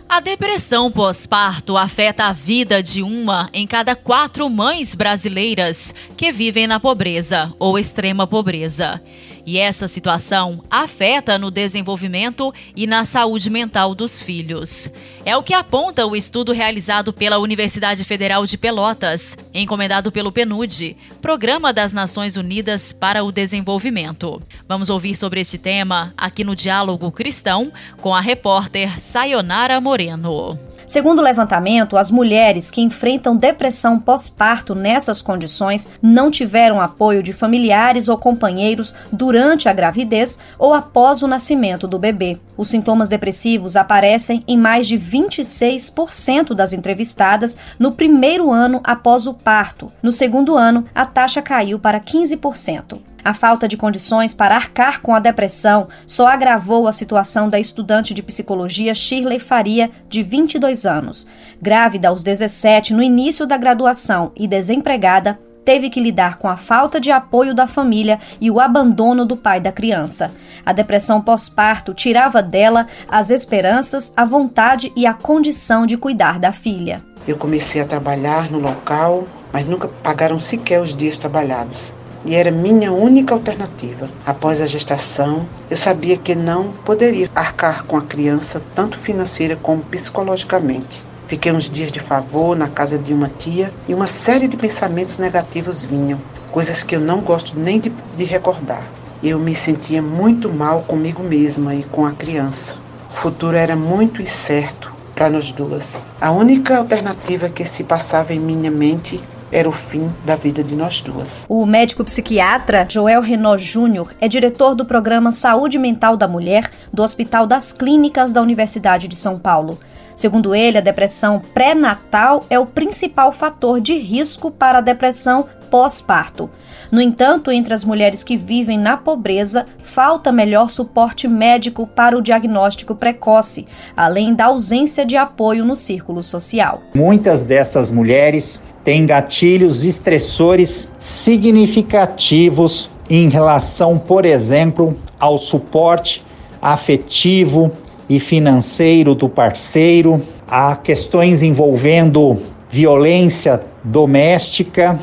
Há 0.08 0.20
depressão 0.20 0.88
pós-parto 0.88 1.76
afeta 1.76 2.26
a 2.26 2.32
vida 2.32 2.80
de 2.80 3.02
uma 3.02 3.50
em 3.52 3.66
cada 3.66 3.96
quatro 3.96 4.48
mães 4.48 4.94
brasileiras 4.94 5.92
que 6.16 6.30
vivem 6.30 6.68
na 6.68 6.78
pobreza 6.78 7.52
ou 7.58 7.76
extrema 7.76 8.24
pobreza. 8.24 9.02
E 9.44 9.58
essa 9.58 9.88
situação 9.88 10.62
afeta 10.70 11.38
no 11.38 11.50
desenvolvimento 11.50 12.54
e 12.76 12.86
na 12.86 13.04
saúde 13.04 13.50
mental 13.50 13.94
dos 13.94 14.22
filhos. 14.22 14.90
É 15.24 15.36
o 15.36 15.42
que 15.42 15.52
aponta 15.52 16.06
o 16.06 16.14
estudo 16.14 16.52
realizado 16.52 17.12
pela 17.12 17.38
Universidade 17.38 18.04
Federal 18.04 18.46
de 18.46 18.56
Pelotas, 18.56 19.36
encomendado 19.52 20.12
pelo 20.12 20.32
PNUD, 20.32 20.96
Programa 21.20 21.72
das 21.72 21.92
Nações 21.92 22.36
Unidas 22.36 22.92
para 22.92 23.24
o 23.24 23.32
Desenvolvimento. 23.32 24.40
Vamos 24.68 24.88
ouvir 24.88 25.16
sobre 25.16 25.40
esse 25.40 25.58
tema 25.58 26.14
aqui 26.16 26.44
no 26.44 26.54
Diálogo 26.54 27.10
Cristão 27.10 27.72
com 28.00 28.14
a 28.14 28.20
repórter 28.20 29.00
Sayonara 29.00 29.80
Moreno. 29.80 30.71
Segundo 30.86 31.20
o 31.20 31.22
levantamento, 31.22 31.96
as 31.96 32.10
mulheres 32.10 32.70
que 32.70 32.80
enfrentam 32.80 33.36
depressão 33.36 33.98
pós-parto 33.98 34.74
nessas 34.74 35.22
condições 35.22 35.88
não 36.00 36.30
tiveram 36.30 36.80
apoio 36.80 37.22
de 37.22 37.32
familiares 37.32 38.08
ou 38.08 38.18
companheiros 38.18 38.94
durante 39.10 39.68
a 39.68 39.72
gravidez 39.72 40.38
ou 40.58 40.74
após 40.74 41.22
o 41.22 41.28
nascimento 41.28 41.86
do 41.86 41.98
bebê. 41.98 42.38
Os 42.56 42.68
sintomas 42.68 43.08
depressivos 43.08 43.76
aparecem 43.76 44.44
em 44.46 44.56
mais 44.56 44.86
de 44.86 44.98
26% 44.98 46.54
das 46.54 46.72
entrevistadas 46.72 47.56
no 47.78 47.92
primeiro 47.92 48.50
ano 48.50 48.80
após 48.84 49.26
o 49.26 49.34
parto. 49.34 49.90
No 50.02 50.12
segundo 50.12 50.56
ano, 50.56 50.84
a 50.94 51.06
taxa 51.06 51.40
caiu 51.40 51.78
para 51.78 52.00
15%. 52.00 53.11
A 53.24 53.32
falta 53.32 53.68
de 53.68 53.76
condições 53.76 54.34
para 54.34 54.56
arcar 54.56 55.00
com 55.00 55.14
a 55.14 55.20
depressão 55.20 55.88
só 56.08 56.26
agravou 56.26 56.88
a 56.88 56.92
situação 56.92 57.48
da 57.48 57.60
estudante 57.60 58.12
de 58.12 58.22
psicologia 58.22 58.94
Shirley 58.96 59.38
Faria, 59.38 59.90
de 60.08 60.24
22 60.24 60.84
anos. 60.84 61.26
Grávida 61.60 62.08
aos 62.08 62.24
17 62.24 62.92
no 62.92 63.00
início 63.00 63.46
da 63.46 63.56
graduação 63.56 64.32
e 64.34 64.48
desempregada, 64.48 65.38
teve 65.64 65.88
que 65.88 66.00
lidar 66.00 66.38
com 66.38 66.48
a 66.48 66.56
falta 66.56 67.00
de 67.00 67.12
apoio 67.12 67.54
da 67.54 67.68
família 67.68 68.18
e 68.40 68.50
o 68.50 68.58
abandono 68.58 69.24
do 69.24 69.36
pai 69.36 69.60
da 69.60 69.70
criança. 69.70 70.32
A 70.66 70.72
depressão 70.72 71.20
pós-parto 71.20 71.94
tirava 71.94 72.42
dela 72.42 72.88
as 73.08 73.30
esperanças, 73.30 74.12
a 74.16 74.24
vontade 74.24 74.92
e 74.96 75.06
a 75.06 75.14
condição 75.14 75.86
de 75.86 75.96
cuidar 75.96 76.40
da 76.40 76.52
filha. 76.52 77.00
Eu 77.28 77.36
comecei 77.36 77.80
a 77.80 77.86
trabalhar 77.86 78.50
no 78.50 78.58
local, 78.58 79.28
mas 79.52 79.64
nunca 79.64 79.86
pagaram 79.86 80.40
sequer 80.40 80.80
os 80.80 80.92
dias 80.92 81.16
trabalhados 81.16 81.94
e 82.24 82.34
era 82.34 82.50
minha 82.50 82.92
única 82.92 83.34
alternativa. 83.34 84.08
Após 84.26 84.60
a 84.60 84.66
gestação, 84.66 85.46
eu 85.70 85.76
sabia 85.76 86.16
que 86.16 86.34
não 86.34 86.72
poderia 86.84 87.30
arcar 87.34 87.84
com 87.84 87.96
a 87.96 88.02
criança, 88.02 88.60
tanto 88.74 88.98
financeira 88.98 89.56
como 89.56 89.82
psicologicamente. 89.82 91.04
Fiquei 91.26 91.50
uns 91.50 91.70
dias 91.70 91.90
de 91.90 91.98
favor 91.98 92.56
na 92.56 92.68
casa 92.68 92.98
de 92.98 93.14
uma 93.14 93.28
tia 93.28 93.72
e 93.88 93.94
uma 93.94 94.06
série 94.06 94.48
de 94.48 94.56
pensamentos 94.56 95.18
negativos 95.18 95.84
vinham, 95.84 96.20
coisas 96.50 96.82
que 96.82 96.94
eu 96.94 97.00
não 97.00 97.20
gosto 97.20 97.58
nem 97.58 97.80
de, 97.80 97.88
de 97.88 98.24
recordar. 98.24 98.86
Eu 99.22 99.38
me 99.38 99.54
sentia 99.54 100.02
muito 100.02 100.52
mal 100.52 100.82
comigo 100.82 101.22
mesma 101.22 101.74
e 101.74 101.84
com 101.84 102.04
a 102.04 102.12
criança. 102.12 102.74
O 103.10 103.16
futuro 103.16 103.56
era 103.56 103.76
muito 103.76 104.20
incerto 104.20 104.92
para 105.14 105.30
nós 105.30 105.52
duas. 105.52 106.02
A 106.20 106.30
única 106.30 106.76
alternativa 106.76 107.48
que 107.48 107.64
se 107.64 107.84
passava 107.84 108.34
em 108.34 108.40
minha 108.40 108.70
mente 108.70 109.22
era 109.52 109.68
o 109.68 109.72
fim 109.72 110.12
da 110.24 110.34
vida 110.34 110.64
de 110.64 110.74
nós 110.74 111.02
duas. 111.02 111.44
O 111.48 111.66
médico 111.66 112.02
psiquiatra 112.02 112.86
Joel 112.88 113.20
Renault 113.20 113.62
Júnior 113.62 114.14
é 114.20 114.26
diretor 114.26 114.74
do 114.74 114.86
programa 114.86 115.30
Saúde 115.30 115.78
Mental 115.78 116.16
da 116.16 116.26
Mulher 116.26 116.70
do 116.92 117.02
Hospital 117.02 117.46
das 117.46 117.72
Clínicas 117.72 118.32
da 118.32 118.40
Universidade 118.40 119.06
de 119.06 119.14
São 119.14 119.38
Paulo. 119.38 119.78
Segundo 120.14 120.54
ele, 120.54 120.78
a 120.78 120.82
depressão 120.82 121.40
pré-natal 121.52 122.44
é 122.48 122.58
o 122.58 122.66
principal 122.66 123.32
fator 123.32 123.80
de 123.80 123.94
risco 123.94 124.50
para 124.50 124.78
a 124.78 124.82
depressão 124.82 125.46
pós-parto. 125.70 126.50
No 126.92 127.00
entanto, 127.00 127.50
entre 127.50 127.72
as 127.72 127.86
mulheres 127.86 128.22
que 128.22 128.36
vivem 128.36 128.78
na 128.78 128.98
pobreza, 128.98 129.64
falta 129.82 130.30
melhor 130.30 130.68
suporte 130.68 131.26
médico 131.26 131.86
para 131.86 132.18
o 132.18 132.20
diagnóstico 132.20 132.94
precoce, 132.94 133.66
além 133.96 134.34
da 134.34 134.44
ausência 134.44 135.02
de 135.06 135.16
apoio 135.16 135.64
no 135.64 135.74
círculo 135.74 136.22
social. 136.22 136.82
Muitas 136.94 137.44
dessas 137.44 137.90
mulheres 137.90 138.62
têm 138.84 139.06
gatilhos 139.06 139.84
estressores 139.84 140.86
significativos 140.98 142.90
em 143.08 143.30
relação, 143.30 143.98
por 143.98 144.26
exemplo, 144.26 144.94
ao 145.18 145.38
suporte 145.38 146.22
afetivo 146.60 147.72
e 148.06 148.20
financeiro 148.20 149.14
do 149.14 149.30
parceiro, 149.30 150.20
a 150.46 150.76
questões 150.76 151.42
envolvendo 151.42 152.42
violência 152.68 153.62
doméstica, 153.82 154.98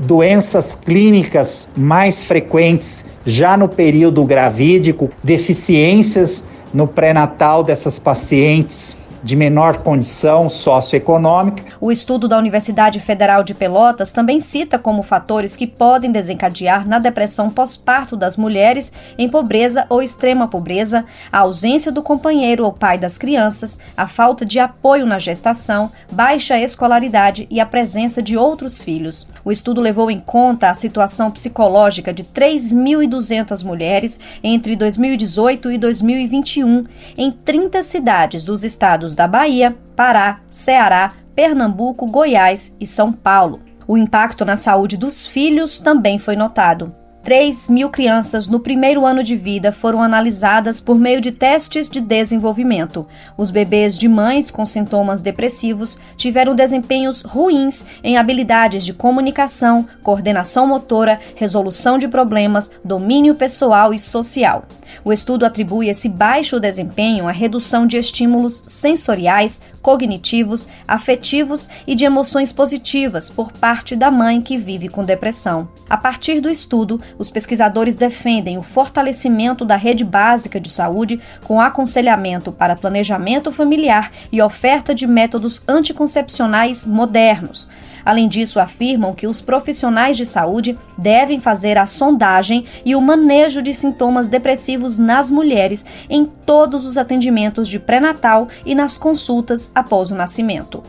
doenças 0.00 0.74
clínicas 0.74 1.68
mais 1.76 2.22
frequentes 2.22 3.04
já 3.24 3.56
no 3.56 3.68
período 3.68 4.24
gravídico, 4.24 5.10
deficiências 5.22 6.42
no 6.72 6.86
pré-natal 6.86 7.62
dessas 7.62 7.98
pacientes, 7.98 8.96
de 9.22 9.36
menor 9.36 9.78
condição 9.78 10.48
socioeconômica. 10.48 11.64
O 11.80 11.92
estudo 11.92 12.26
da 12.26 12.38
Universidade 12.38 13.00
Federal 13.00 13.42
de 13.42 13.54
Pelotas 13.54 14.12
também 14.12 14.40
cita 14.40 14.78
como 14.78 15.02
fatores 15.02 15.56
que 15.56 15.66
podem 15.66 16.10
desencadear 16.10 16.86
na 16.86 16.98
depressão 16.98 17.50
pós-parto 17.50 18.16
das 18.16 18.36
mulheres 18.36 18.92
em 19.18 19.28
pobreza 19.28 19.86
ou 19.88 20.02
extrema 20.02 20.48
pobreza 20.48 21.04
a 21.30 21.38
ausência 21.38 21.92
do 21.92 22.02
companheiro 22.02 22.64
ou 22.64 22.72
pai 22.72 22.98
das 22.98 23.18
crianças, 23.18 23.78
a 23.96 24.06
falta 24.06 24.44
de 24.44 24.58
apoio 24.58 25.06
na 25.06 25.18
gestação, 25.18 25.90
baixa 26.10 26.58
escolaridade 26.58 27.46
e 27.50 27.60
a 27.60 27.66
presença 27.66 28.22
de 28.22 28.36
outros 28.36 28.82
filhos. 28.82 29.28
O 29.44 29.52
estudo 29.52 29.80
levou 29.80 30.10
em 30.10 30.20
conta 30.20 30.70
a 30.70 30.74
situação 30.74 31.30
psicológica 31.30 32.12
de 32.12 32.24
3.200 32.24 33.64
mulheres 33.64 34.18
entre 34.42 34.76
2018 34.76 35.72
e 35.72 35.78
2021 35.78 36.84
em 37.16 37.30
30 37.30 37.82
cidades 37.82 38.44
dos 38.44 38.64
estados 38.64 39.09
estados 39.10 39.14
da 39.14 39.26
Bahia, 39.26 39.76
Pará, 39.96 40.40
Ceará, 40.50 41.12
Pernambuco, 41.34 42.06
Goiás 42.06 42.76
e 42.80 42.86
São 42.86 43.12
Paulo. 43.12 43.60
O 43.86 43.96
impacto 43.96 44.44
na 44.44 44.56
saúde 44.56 44.96
dos 44.96 45.26
filhos 45.26 45.78
também 45.78 46.18
foi 46.18 46.36
notado. 46.36 46.94
3 47.22 47.68
mil 47.68 47.90
crianças 47.90 48.48
no 48.48 48.60
primeiro 48.60 49.04
ano 49.04 49.22
de 49.22 49.36
vida 49.36 49.70
foram 49.70 50.02
analisadas 50.02 50.82
por 50.82 50.98
meio 50.98 51.20
de 51.20 51.30
testes 51.30 51.88
de 51.88 52.00
desenvolvimento. 52.00 53.06
Os 53.36 53.50
bebês 53.50 53.98
de 53.98 54.08
mães 54.08 54.50
com 54.50 54.64
sintomas 54.64 55.20
depressivos 55.20 55.98
tiveram 56.16 56.54
desempenhos 56.54 57.20
ruins 57.20 57.84
em 58.02 58.16
habilidades 58.16 58.86
de 58.86 58.94
comunicação, 58.94 59.86
coordenação 60.02 60.66
motora, 60.66 61.20
resolução 61.34 61.98
de 61.98 62.08
problemas, 62.08 62.70
domínio 62.82 63.34
pessoal 63.34 63.92
e 63.92 63.98
social. 63.98 64.64
O 65.04 65.12
estudo 65.12 65.44
atribui 65.44 65.88
esse 65.88 66.08
baixo 66.08 66.60
desempenho 66.60 67.26
à 67.26 67.32
redução 67.32 67.86
de 67.86 67.96
estímulos 67.96 68.64
sensoriais, 68.66 69.60
cognitivos, 69.82 70.68
afetivos 70.86 71.68
e 71.86 71.94
de 71.94 72.04
emoções 72.04 72.52
positivas 72.52 73.30
por 73.30 73.52
parte 73.52 73.96
da 73.96 74.10
mãe 74.10 74.40
que 74.40 74.58
vive 74.58 74.88
com 74.88 75.04
depressão. 75.04 75.68
A 75.88 75.96
partir 75.96 76.40
do 76.40 76.50
estudo, 76.50 77.00
os 77.18 77.30
pesquisadores 77.30 77.96
defendem 77.96 78.58
o 78.58 78.62
fortalecimento 78.62 79.64
da 79.64 79.76
rede 79.76 80.04
básica 80.04 80.60
de 80.60 80.70
saúde 80.70 81.20
com 81.44 81.60
aconselhamento 81.60 82.52
para 82.52 82.76
planejamento 82.76 83.50
familiar 83.50 84.12
e 84.30 84.42
oferta 84.42 84.94
de 84.94 85.06
métodos 85.06 85.62
anticoncepcionais 85.66 86.86
modernos 86.86 87.68
Além 88.04 88.28
disso, 88.28 88.60
afirmam 88.60 89.14
que 89.14 89.26
os 89.26 89.40
profissionais 89.40 90.16
de 90.16 90.26
saúde 90.26 90.78
devem 90.96 91.40
fazer 91.40 91.78
a 91.78 91.86
sondagem 91.86 92.64
e 92.84 92.94
o 92.94 93.00
manejo 93.00 93.62
de 93.62 93.74
sintomas 93.74 94.28
depressivos 94.28 94.98
nas 94.98 95.30
mulheres 95.30 95.84
em 96.08 96.24
todos 96.24 96.84
os 96.84 96.96
atendimentos 96.96 97.68
de 97.68 97.78
pré-natal 97.78 98.48
e 98.64 98.74
nas 98.74 98.98
consultas 98.98 99.70
após 99.74 100.10
o 100.10 100.14
nascimento. 100.14 100.82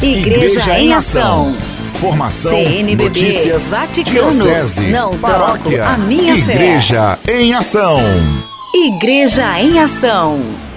Igreja, 0.00 0.60
Igreja 0.60 0.78
em 0.78 0.92
Ação. 0.92 1.56
Formação, 1.94 2.52
CNBB, 2.52 3.04
notícias, 3.04 3.70
Vaticano, 3.70 4.30
diocese, 4.30 4.86
não 4.92 5.18
paróquia, 5.18 5.84
a 5.84 5.98
minha 5.98 6.36
Igreja 6.36 7.18
fé. 7.24 7.40
em 7.40 7.54
Ação. 7.54 7.98
Igreja 8.72 9.60
em 9.60 9.80
Ação. 9.80 10.67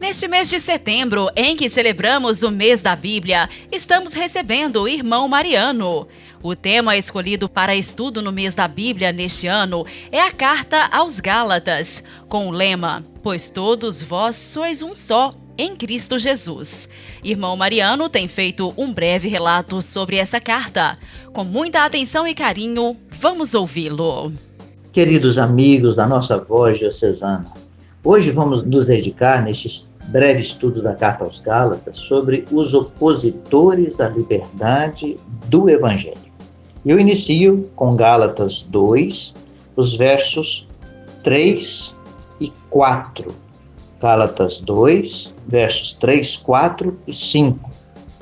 Neste 0.00 0.28
mês 0.28 0.50
de 0.50 0.60
setembro, 0.60 1.30
em 1.34 1.56
que 1.56 1.70
celebramos 1.70 2.42
o 2.42 2.50
mês 2.50 2.82
da 2.82 2.94
Bíblia, 2.94 3.48
estamos 3.72 4.12
recebendo 4.12 4.82
o 4.82 4.88
irmão 4.88 5.26
Mariano. 5.26 6.06
O 6.42 6.54
tema 6.54 6.96
escolhido 6.96 7.48
para 7.48 7.74
estudo 7.74 8.20
no 8.20 8.30
mês 8.30 8.54
da 8.54 8.68
Bíblia 8.68 9.10
neste 9.10 9.46
ano 9.46 9.84
é 10.12 10.20
a 10.20 10.30
carta 10.30 10.88
aos 10.92 11.18
Gálatas, 11.18 12.04
com 12.28 12.48
o 12.48 12.50
lema: 12.50 13.04
Pois 13.22 13.48
todos 13.48 14.02
vós 14.02 14.36
sois 14.36 14.82
um 14.82 14.94
só 14.94 15.34
em 15.56 15.74
Cristo 15.74 16.18
Jesus. 16.18 16.88
Irmão 17.24 17.56
Mariano 17.56 18.10
tem 18.10 18.28
feito 18.28 18.74
um 18.76 18.92
breve 18.92 19.28
relato 19.28 19.80
sobre 19.80 20.16
essa 20.16 20.38
carta. 20.38 20.96
Com 21.32 21.42
muita 21.42 21.84
atenção 21.84 22.28
e 22.28 22.34
carinho, 22.34 22.96
vamos 23.10 23.54
ouvi-lo. 23.54 24.32
Queridos 24.92 25.38
amigos 25.38 25.96
da 25.96 26.06
nossa 26.06 26.38
voz 26.38 26.78
diocesana, 26.78 27.50
hoje 28.06 28.30
vamos 28.30 28.64
nos 28.64 28.86
dedicar 28.86 29.42
neste 29.42 29.84
breve 30.06 30.40
estudo 30.40 30.80
da 30.80 30.94
carta 30.94 31.24
aos 31.24 31.40
Gálatas 31.40 31.96
sobre 31.96 32.44
os 32.52 32.72
opositores 32.72 34.00
à 34.00 34.08
liberdade 34.08 35.18
do 35.48 35.68
Evangelho. 35.68 36.16
Eu 36.84 37.00
inicio 37.00 37.68
com 37.74 37.96
Gálatas 37.96 38.62
2, 38.62 39.34
os 39.74 39.96
versos 39.96 40.68
3 41.24 41.96
e 42.40 42.52
4. 42.70 43.34
Gálatas 44.00 44.60
2, 44.60 45.34
versos 45.48 45.92
3, 45.94 46.36
4 46.36 46.96
e 47.08 47.12
5, 47.12 47.70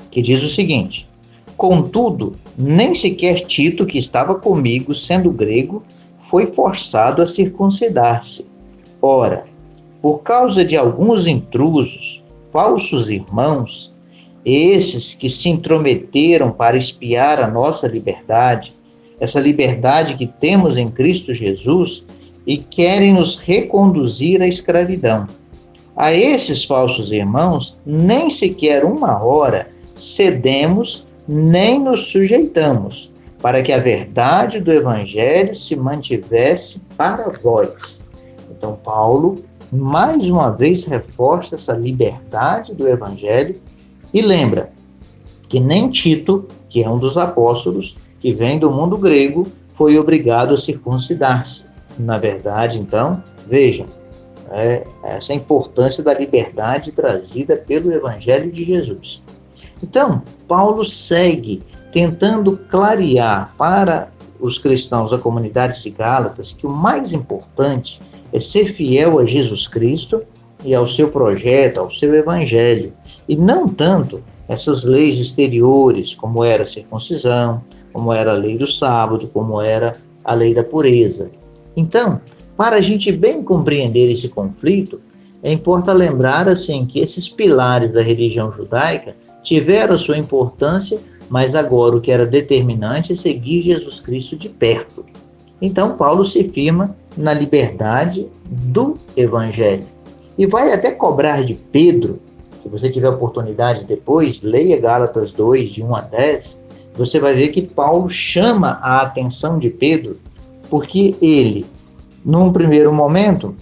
que 0.09 0.19
diz 0.19 0.41
o 0.41 0.49
seguinte: 0.49 1.07
Contudo, 1.55 2.35
nem 2.57 2.95
sequer 2.95 3.41
Tito, 3.41 3.85
que 3.85 3.99
estava 3.99 4.39
comigo, 4.39 4.95
sendo 4.95 5.29
grego, 5.29 5.83
foi 6.17 6.47
forçado 6.47 7.21
a 7.21 7.27
circuncidar-se. 7.27 8.47
Ora, 8.99 9.45
por 10.05 10.19
causa 10.19 10.63
de 10.63 10.77
alguns 10.77 11.25
intrusos, 11.25 12.23
falsos 12.53 13.09
irmãos, 13.09 13.91
esses 14.45 15.15
que 15.15 15.27
se 15.27 15.49
intrometeram 15.49 16.51
para 16.51 16.77
espiar 16.77 17.39
a 17.39 17.47
nossa 17.47 17.87
liberdade, 17.87 18.75
essa 19.19 19.39
liberdade 19.39 20.13
que 20.13 20.27
temos 20.27 20.77
em 20.77 20.91
Cristo 20.91 21.33
Jesus, 21.33 22.05
e 22.45 22.55
querem 22.55 23.15
nos 23.15 23.37
reconduzir 23.37 24.43
à 24.43 24.47
escravidão. 24.47 25.25
A 25.97 26.13
esses 26.13 26.63
falsos 26.63 27.11
irmãos, 27.11 27.75
nem 27.83 28.29
sequer 28.29 28.85
uma 28.85 29.23
hora 29.23 29.71
cedemos 29.95 31.07
nem 31.27 31.79
nos 31.79 32.11
sujeitamos, 32.11 33.11
para 33.41 33.63
que 33.63 33.71
a 33.71 33.79
verdade 33.79 34.59
do 34.59 34.71
Evangelho 34.71 35.55
se 35.55 35.75
mantivesse 35.75 36.79
para 36.95 37.31
vós. 37.31 38.05
Então, 38.51 38.77
Paulo 38.83 39.43
mais 39.71 40.29
uma 40.29 40.51
vez 40.51 40.85
reforça 40.85 41.55
essa 41.55 41.73
liberdade 41.73 42.73
do 42.73 42.87
evangelho 42.87 43.59
e 44.13 44.21
lembra 44.21 44.71
que 45.47 45.59
nem 45.59 45.89
Tito, 45.89 46.47
que 46.69 46.83
é 46.83 46.89
um 46.89 46.97
dos 46.97 47.17
apóstolos, 47.17 47.95
que 48.19 48.33
vem 48.33 48.57
do 48.57 48.71
mundo 48.71 48.97
grego, 48.97 49.47
foi 49.71 49.97
obrigado 49.97 50.53
a 50.53 50.57
circuncidar-se. 50.57 51.65
Na 51.97 52.17
verdade, 52.17 52.79
então, 52.79 53.23
vejam, 53.47 53.87
é, 54.51 54.85
essa 55.03 55.33
é 55.33 55.35
importância 55.35 56.03
da 56.03 56.13
liberdade 56.13 56.91
trazida 56.91 57.55
pelo 57.55 57.91
Evangelho 57.91 58.51
de 58.51 58.63
Jesus. 58.63 59.21
Então, 59.81 60.21
Paulo 60.47 60.83
segue 60.83 61.63
tentando 61.91 62.57
clarear 62.69 63.53
para 63.57 64.09
os 64.39 64.57
cristãos 64.57 65.11
da 65.11 65.17
comunidade 65.17 65.81
de 65.81 65.89
Gálatas 65.89 66.53
que 66.53 66.67
o 66.67 66.69
mais 66.69 67.13
importante 67.13 68.01
é 68.31 68.39
ser 68.39 68.71
fiel 68.71 69.19
a 69.19 69.25
Jesus 69.25 69.67
Cristo 69.67 70.23
e 70.63 70.73
ao 70.73 70.87
seu 70.87 71.09
projeto, 71.09 71.79
ao 71.79 71.91
seu 71.91 72.13
evangelho, 72.15 72.93
e 73.27 73.35
não 73.35 73.67
tanto 73.67 74.21
essas 74.47 74.83
leis 74.83 75.19
exteriores, 75.19 76.13
como 76.13 76.43
era 76.43 76.63
a 76.63 76.67
circuncisão, 76.67 77.63
como 77.91 78.11
era 78.11 78.31
a 78.31 78.35
lei 78.35 78.57
do 78.57 78.67
sábado, 78.67 79.29
como 79.33 79.61
era 79.61 79.97
a 80.23 80.33
lei 80.33 80.53
da 80.53 80.63
pureza. 80.63 81.31
Então, 81.75 82.21
para 82.57 82.77
a 82.77 82.81
gente 82.81 83.11
bem 83.11 83.43
compreender 83.43 84.09
esse 84.09 84.29
conflito, 84.29 85.01
é 85.43 85.51
importante 85.51 85.97
lembrar 85.97 86.47
assim 86.47 86.85
que 86.85 86.99
esses 86.99 87.29
pilares 87.29 87.91
da 87.91 88.01
religião 88.01 88.51
judaica 88.51 89.15
tiveram 89.43 89.97
sua 89.97 90.17
importância, 90.17 90.99
mas 91.29 91.53
agora 91.53 91.95
o 91.95 92.01
que 92.01 92.11
era 92.11 92.25
determinante 92.25 93.13
é 93.13 93.15
seguir 93.15 93.61
Jesus 93.61 93.99
Cristo 93.99 94.35
de 94.35 94.49
perto. 94.49 95.05
Então 95.61 95.95
Paulo 95.95 96.25
se 96.25 96.43
firma 96.45 96.95
na 97.17 97.33
liberdade 97.33 98.27
do 98.45 98.97
Evangelho. 99.15 99.85
E 100.37 100.45
vai 100.45 100.73
até 100.73 100.91
cobrar 100.91 101.43
de 101.43 101.53
Pedro, 101.53 102.19
se 102.61 102.67
você 102.67 102.89
tiver 102.89 103.09
oportunidade 103.09 103.85
depois, 103.85 104.41
leia 104.41 104.79
Gálatas 104.79 105.31
2, 105.31 105.71
de 105.71 105.83
1 105.83 105.95
a 105.95 106.01
10, 106.01 106.65
você 106.97 107.19
vai 107.19 107.33
ver 107.33 107.49
que 107.49 107.61
Paulo 107.61 108.09
chama 108.09 108.79
a 108.81 109.01
atenção 109.01 109.59
de 109.59 109.69
Pedro, 109.69 110.17
porque 110.69 111.15
ele, 111.21 111.65
num 112.23 112.51
primeiro 112.51 112.91
momento, 112.91 113.55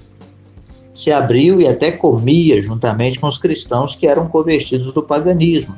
se 0.94 1.12
abriu 1.12 1.60
e 1.60 1.68
até 1.68 1.92
comia 1.92 2.62
juntamente 2.62 3.20
com 3.20 3.28
os 3.28 3.38
cristãos 3.38 3.96
que 3.96 4.06
eram 4.06 4.28
convertidos 4.28 4.94
do 4.94 5.02
paganismo. 5.02 5.76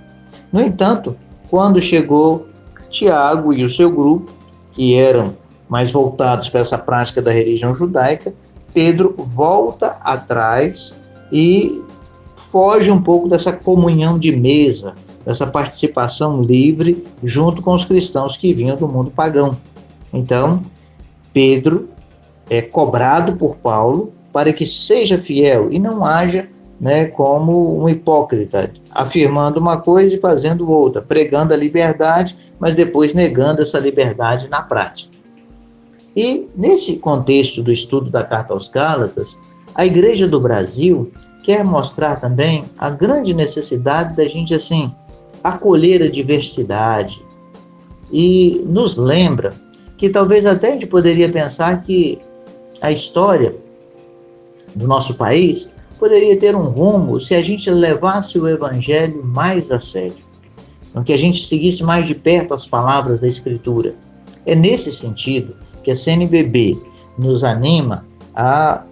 No 0.51 0.61
entanto, 0.61 1.15
quando 1.49 1.81
chegou 1.81 2.47
Tiago 2.89 3.53
e 3.53 3.63
o 3.63 3.69
seu 3.69 3.89
grupo, 3.89 4.31
que 4.73 4.95
eram 4.95 5.33
mais 5.75 5.91
voltados 5.91 6.47
para 6.47 6.61
essa 6.61 6.77
prática 6.77 7.21
da 7.21 7.31
religião 7.31 7.75
judaica, 7.75 8.31
Pedro 8.73 9.13
volta 9.17 9.87
atrás 9.99 10.95
e 11.29 11.83
foge 12.33 12.89
um 12.89 13.01
pouco 13.01 13.27
dessa 13.27 13.51
comunhão 13.51 14.17
de 14.17 14.33
mesa, 14.33 14.95
dessa 15.25 15.45
participação 15.45 16.41
livre 16.41 17.05
junto 17.21 17.61
com 17.61 17.73
os 17.73 17.83
cristãos 17.83 18.37
que 18.37 18.53
vinham 18.53 18.77
do 18.77 18.87
mundo 18.87 19.11
pagão. 19.11 19.57
Então, 20.13 20.63
Pedro 21.33 21.89
é 22.49 22.61
cobrado 22.61 23.35
por 23.35 23.57
Paulo 23.57 24.13
para 24.31 24.53
que 24.53 24.65
seja 24.65 25.17
fiel 25.17 25.73
e 25.73 25.77
não 25.77 26.05
haja 26.05 26.47
né, 26.79 27.03
como 27.03 27.83
um 27.83 27.89
hipócrita, 27.89 28.71
afirmando 28.91 29.59
uma 29.59 29.81
coisa 29.81 30.15
e 30.15 30.21
fazendo 30.21 30.71
outra, 30.71 31.01
pregando 31.01 31.53
a 31.53 31.57
liberdade, 31.57 32.37
mas 32.57 32.73
depois 32.73 33.13
negando 33.13 33.61
essa 33.61 33.77
liberdade 33.77 34.47
na 34.47 34.61
prática. 34.61 35.14
E 36.15 36.49
nesse 36.55 36.97
contexto 36.97 37.61
do 37.61 37.71
estudo 37.71 38.09
da 38.09 38.23
Carta 38.23 38.53
aos 38.53 38.69
Gálatas, 38.69 39.37
a 39.73 39.85
Igreja 39.85 40.27
do 40.27 40.39
Brasil 40.39 41.11
quer 41.43 41.63
mostrar 41.63 42.15
também 42.15 42.65
a 42.77 42.89
grande 42.89 43.33
necessidade 43.33 44.15
da 44.15 44.25
gente 44.27 44.53
assim 44.53 44.91
acolher 45.43 46.01
a 46.01 46.09
diversidade 46.09 47.21
e 48.11 48.63
nos 48.65 48.95
lembra 48.95 49.53
que 49.97 50.09
talvez 50.09 50.45
até 50.45 50.69
a 50.69 50.71
gente 50.71 50.87
poderia 50.87 51.29
pensar 51.29 51.83
que 51.83 52.19
a 52.81 52.91
história 52.91 53.55
do 54.73 54.87
nosso 54.87 55.13
país 55.13 55.69
poderia 55.99 56.37
ter 56.37 56.55
um 56.55 56.69
rumo 56.69 57.21
se 57.21 57.35
a 57.35 57.41
gente 57.41 57.69
levasse 57.69 58.39
o 58.39 58.47
evangelho 58.47 59.23
mais 59.23 59.71
a 59.71 59.79
sério, 59.79 60.25
que 61.05 61.13
a 61.13 61.17
gente 61.17 61.45
seguisse 61.45 61.83
mais 61.83 62.07
de 62.07 62.15
perto 62.15 62.53
as 62.53 62.65
palavras 62.65 63.21
da 63.21 63.27
escritura. 63.27 63.95
É 64.45 64.55
nesse 64.55 64.91
sentido 64.91 65.55
que 65.85 65.91
a 65.91 65.95
CNBB 65.95 66.81
nos 67.17 67.43
anima 67.43 68.03
a 68.35 68.83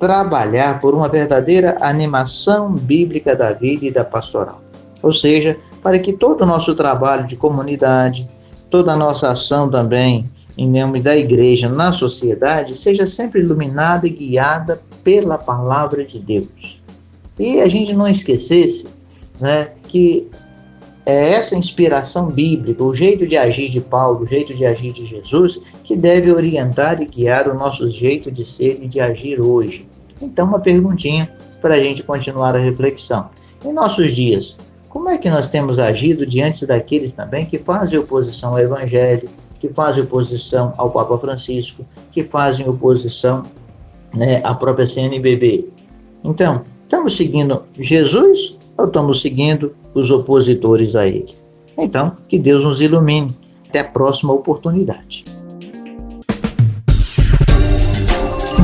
trabalhar 0.00 0.80
por 0.80 0.94
uma 0.94 1.08
verdadeira 1.08 1.76
animação 1.80 2.72
bíblica 2.72 3.36
da 3.36 3.52
vida 3.52 3.84
e 3.84 3.90
da 3.90 4.02
pastoral. 4.02 4.62
Ou 5.02 5.12
seja, 5.12 5.58
para 5.82 5.98
que 5.98 6.14
todo 6.14 6.42
o 6.42 6.46
nosso 6.46 6.74
trabalho 6.74 7.26
de 7.26 7.36
comunidade, 7.36 8.28
toda 8.70 8.92
a 8.92 8.96
nossa 8.96 9.30
ação 9.30 9.70
também 9.70 10.28
em 10.56 10.68
nome 10.68 11.00
da 11.00 11.16
igreja 11.16 11.68
na 11.68 11.92
sociedade 11.92 12.74
seja 12.74 13.06
sempre 13.06 13.40
iluminada 13.40 14.06
e 14.06 14.10
guiada 14.10 14.80
pela 15.04 15.36
palavra 15.36 16.04
de 16.04 16.18
Deus. 16.18 16.80
E 17.38 17.60
a 17.60 17.68
gente 17.68 17.92
não 17.92 18.08
esquecesse 18.08 18.88
né, 19.38 19.72
que 19.86 20.28
é 21.08 21.30
essa 21.30 21.56
inspiração 21.56 22.26
bíblica, 22.26 22.84
o 22.84 22.94
jeito 22.94 23.26
de 23.26 23.34
agir 23.34 23.70
de 23.70 23.80
Paulo, 23.80 24.24
o 24.24 24.26
jeito 24.26 24.54
de 24.54 24.66
agir 24.66 24.92
de 24.92 25.06
Jesus, 25.06 25.58
que 25.82 25.96
deve 25.96 26.30
orientar 26.30 27.00
e 27.00 27.06
guiar 27.06 27.48
o 27.48 27.54
nosso 27.54 27.90
jeito 27.90 28.30
de 28.30 28.44
ser 28.44 28.78
e 28.82 28.86
de 28.86 29.00
agir 29.00 29.40
hoje. 29.40 29.88
Então, 30.20 30.46
uma 30.46 30.60
perguntinha 30.60 31.32
para 31.62 31.76
a 31.76 31.78
gente 31.80 32.02
continuar 32.02 32.54
a 32.54 32.58
reflexão. 32.58 33.30
Em 33.64 33.72
nossos 33.72 34.14
dias, 34.14 34.58
como 34.90 35.08
é 35.08 35.16
que 35.16 35.30
nós 35.30 35.48
temos 35.48 35.78
agido 35.78 36.26
diante 36.26 36.66
daqueles 36.66 37.14
também 37.14 37.46
que 37.46 37.58
fazem 37.58 37.98
oposição 37.98 38.50
ao 38.50 38.60
Evangelho, 38.60 39.30
que 39.58 39.70
fazem 39.70 40.02
oposição 40.02 40.74
ao 40.76 40.90
Papa 40.90 41.16
Francisco, 41.16 41.86
que 42.12 42.22
fazem 42.22 42.68
oposição 42.68 43.44
né, 44.14 44.42
à 44.44 44.54
própria 44.54 44.86
CNBB? 44.86 45.70
Então, 46.22 46.66
estamos 46.84 47.16
seguindo 47.16 47.62
Jesus 47.78 48.57
ou 48.78 48.86
estamos 48.86 49.20
seguindo 49.20 49.74
os 49.92 50.10
opositores 50.10 50.94
a 50.94 51.06
ele. 51.06 51.34
Então, 51.76 52.16
que 52.28 52.38
Deus 52.38 52.64
nos 52.64 52.80
ilumine. 52.80 53.36
Até 53.68 53.80
a 53.80 53.84
próxima 53.84 54.32
oportunidade. 54.32 55.24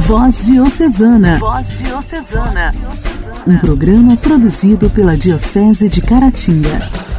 Voz 0.07 0.47
Diocesana. 0.47 1.39
Voz 1.39 1.79
Diocesana. 1.79 2.75
Um 3.47 3.59
programa 3.59 4.17
produzido 4.17 4.89
pela 4.89 5.17
Diocese 5.17 5.89
de 5.89 6.01
Caratinga. 6.01 7.14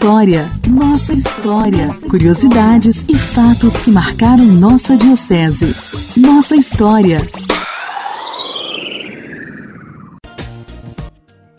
História, 0.00 0.50
nossa 0.66 1.12
história, 1.12 1.88
curiosidades 2.08 3.04
e 3.06 3.14
fatos 3.14 3.80
que 3.80 3.90
marcaram 3.90 4.46
nossa 4.46 4.96
diocese. 4.96 5.76
Nossa 6.16 6.56
história. 6.56 7.18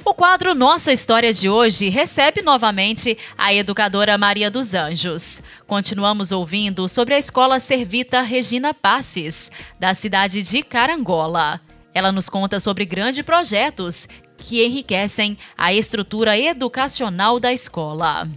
O 0.03 0.11
quadro 0.15 0.55
Nossa 0.55 0.91
História 0.91 1.31
de 1.31 1.47
hoje 1.49 1.89
recebe 1.89 2.41
novamente 2.41 3.15
a 3.37 3.53
educadora 3.53 4.17
Maria 4.17 4.49
dos 4.49 4.73
Anjos. 4.73 5.43
Continuamos 5.67 6.31
ouvindo 6.31 6.89
sobre 6.89 7.13
a 7.13 7.19
escola 7.19 7.59
Servita 7.59 8.21
Regina 8.21 8.73
Passes, 8.73 9.51
da 9.79 9.93
cidade 9.93 10.41
de 10.41 10.63
Carangola. 10.63 11.61
Ela 11.93 12.11
nos 12.11 12.27
conta 12.27 12.59
sobre 12.59 12.85
grandes 12.85 13.23
projetos 13.23 14.07
que 14.41 14.65
enriquecem 14.65 15.37
a 15.57 15.71
estrutura 15.73 16.37
educacional 16.37 17.39
da 17.39 17.53
escola. 17.53 18.27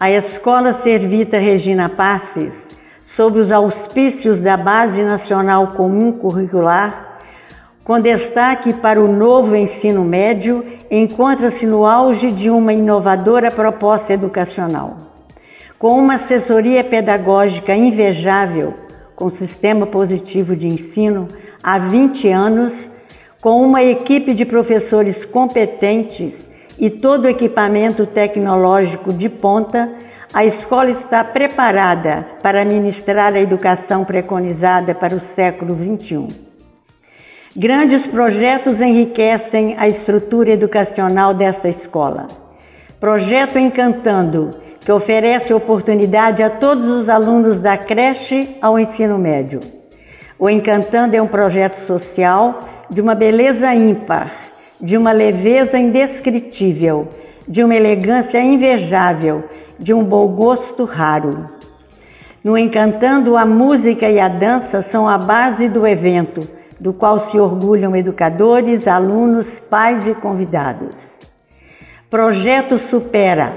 A 0.00 0.10
Escola 0.10 0.82
Servita 0.82 1.38
Regina 1.38 1.88
Passes, 1.88 2.52
sob 3.14 3.38
os 3.38 3.52
auspícios 3.52 4.42
da 4.42 4.56
Base 4.56 5.00
Nacional 5.02 5.68
Comum 5.74 6.12
Curricular, 6.12 7.20
com 7.84 8.00
destaque 8.00 8.72
para 8.74 9.00
o 9.00 9.12
novo 9.12 9.54
ensino 9.54 10.04
médio, 10.04 10.64
encontra-se 10.90 11.66
no 11.66 11.84
auge 11.84 12.28
de 12.28 12.48
uma 12.48 12.72
inovadora 12.72 13.50
proposta 13.50 14.12
educacional. 14.12 14.96
Com 15.78 15.98
uma 15.98 16.14
assessoria 16.14 16.84
pedagógica 16.84 17.74
invejável, 17.74 18.74
com 19.14 19.30
sistema 19.30 19.86
positivo 19.86 20.56
de 20.56 20.66
ensino 20.66 21.28
há 21.62 21.78
20 21.78 22.28
anos, 22.28 22.72
com 23.42 23.60
uma 23.60 23.82
equipe 23.82 24.32
de 24.32 24.46
professores 24.46 25.24
competentes 25.26 26.32
e 26.78 26.88
todo 26.88 27.24
o 27.24 27.28
equipamento 27.28 28.06
tecnológico 28.06 29.12
de 29.12 29.28
ponta, 29.28 29.92
a 30.32 30.44
escola 30.44 30.92
está 30.92 31.24
preparada 31.24 32.24
para 32.40 32.64
ministrar 32.64 33.34
a 33.34 33.40
educação 33.40 34.04
preconizada 34.04 34.94
para 34.94 35.16
o 35.16 35.20
século 35.34 35.74
XXI. 35.74 36.28
Grandes 37.56 38.06
projetos 38.06 38.80
enriquecem 38.80 39.74
a 39.76 39.88
estrutura 39.88 40.52
educacional 40.52 41.34
desta 41.34 41.68
escola. 41.68 42.28
Projeto 43.00 43.58
Encantando, 43.58 44.50
que 44.80 44.92
oferece 44.92 45.52
oportunidade 45.52 46.42
a 46.42 46.50
todos 46.58 46.94
os 46.94 47.08
alunos 47.08 47.60
da 47.60 47.76
creche 47.76 48.56
ao 48.62 48.78
ensino 48.78 49.18
médio. 49.18 49.58
O 50.38 50.48
Encantando 50.48 51.16
é 51.16 51.20
um 51.20 51.28
projeto 51.28 51.86
social 51.86 52.71
de 52.92 53.00
uma 53.00 53.14
beleza 53.14 53.74
ímpar, 53.74 54.30
de 54.78 54.98
uma 54.98 55.12
leveza 55.12 55.78
indescritível, 55.78 57.08
de 57.48 57.64
uma 57.64 57.74
elegância 57.74 58.38
invejável, 58.38 59.44
de 59.78 59.94
um 59.94 60.04
bom 60.04 60.28
gosto 60.28 60.84
raro. 60.84 61.48
No 62.44 62.58
Encantando, 62.58 63.34
a 63.36 63.46
música 63.46 64.10
e 64.10 64.20
a 64.20 64.28
dança 64.28 64.82
são 64.90 65.08
a 65.08 65.16
base 65.16 65.68
do 65.68 65.86
evento, 65.86 66.40
do 66.78 66.92
qual 66.92 67.30
se 67.30 67.38
orgulham 67.38 67.96
educadores, 67.96 68.86
alunos, 68.86 69.46
pais 69.70 70.06
e 70.06 70.14
convidados. 70.14 70.94
Projeto 72.10 72.78
Supera 72.90 73.52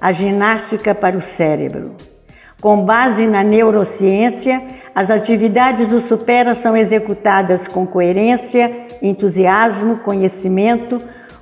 a 0.00 0.12
ginástica 0.12 0.94
para 0.96 1.16
o 1.16 1.22
cérebro. 1.36 2.09
Com 2.60 2.84
base 2.84 3.26
na 3.26 3.42
neurociência, 3.42 4.62
as 4.94 5.08
atividades 5.08 5.88
do 5.88 6.06
Supera 6.08 6.56
são 6.56 6.76
executadas 6.76 7.60
com 7.72 7.86
coerência, 7.86 8.86
entusiasmo, 9.00 10.00
conhecimento, 10.00 10.98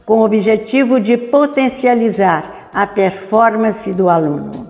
com 0.06 0.20
o 0.20 0.24
objetivo 0.24 1.00
de 1.00 1.16
potencializar 1.16 2.70
a 2.72 2.86
performance 2.86 3.90
do 3.90 4.08
aluno. 4.08 4.68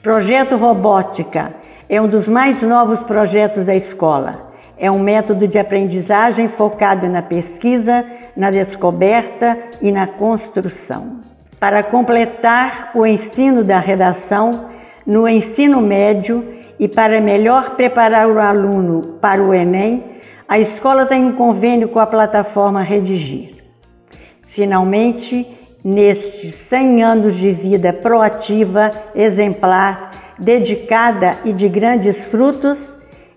Projeto 0.00 0.56
Robótica 0.56 1.52
é 1.88 2.00
um 2.00 2.06
dos 2.06 2.28
mais 2.28 2.62
novos 2.62 3.00
projetos 3.00 3.66
da 3.66 3.74
escola. 3.74 4.52
É 4.78 4.88
um 4.88 5.00
método 5.00 5.48
de 5.48 5.58
aprendizagem 5.58 6.46
focado 6.48 7.08
na 7.08 7.20
pesquisa, 7.20 8.04
na 8.36 8.50
descoberta 8.50 9.58
e 9.82 9.90
na 9.90 10.06
construção. 10.06 11.18
Para 11.58 11.82
completar 11.82 12.92
o 12.94 13.04
ensino 13.04 13.64
da 13.64 13.80
redação 13.80 14.77
no 15.08 15.26
ensino 15.26 15.80
médio 15.80 16.44
e 16.78 16.86
para 16.86 17.18
melhor 17.18 17.76
preparar 17.76 18.28
o 18.28 18.38
aluno 18.38 19.14
para 19.22 19.42
o 19.42 19.54
Enem, 19.54 20.04
a 20.46 20.58
escola 20.58 21.06
tem 21.06 21.24
um 21.24 21.32
convênio 21.32 21.88
com 21.88 21.98
a 21.98 22.06
plataforma 22.06 22.82
Redigir. 22.82 23.56
Finalmente, 24.54 25.46
nestes 25.82 26.56
100 26.68 27.02
anos 27.02 27.36
de 27.40 27.52
vida 27.52 27.92
proativa, 27.94 28.90
exemplar, 29.14 30.10
dedicada 30.38 31.30
e 31.44 31.54
de 31.54 31.68
grandes 31.68 32.16
frutos, 32.26 32.78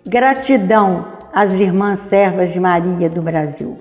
gratidão 0.05 1.05
às 1.33 1.53
irmãs 1.53 2.01
servas 2.09 2.51
de 2.51 2.59
Maria 2.59 3.09
do 3.09 3.21
Brasil. 3.21 3.79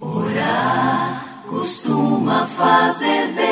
Orar 0.00 1.42
costuma 1.46 2.46
fazer 2.46 3.34
bem. 3.34 3.47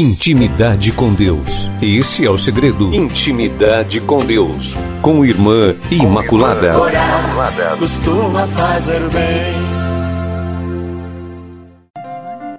Intimidade 0.00 0.92
com 0.92 1.12
Deus. 1.12 1.70
Esse 1.82 2.24
é 2.24 2.30
o 2.30 2.38
segredo. 2.38 2.90
Intimidade 2.94 4.00
com 4.00 4.24
Deus. 4.24 4.74
Com 5.02 5.22
Irmã 5.22 5.76
Imaculada. 5.90 6.80
Orar 6.80 7.76
costuma 7.78 8.46
fazer 8.46 8.98
bem. 9.10 9.52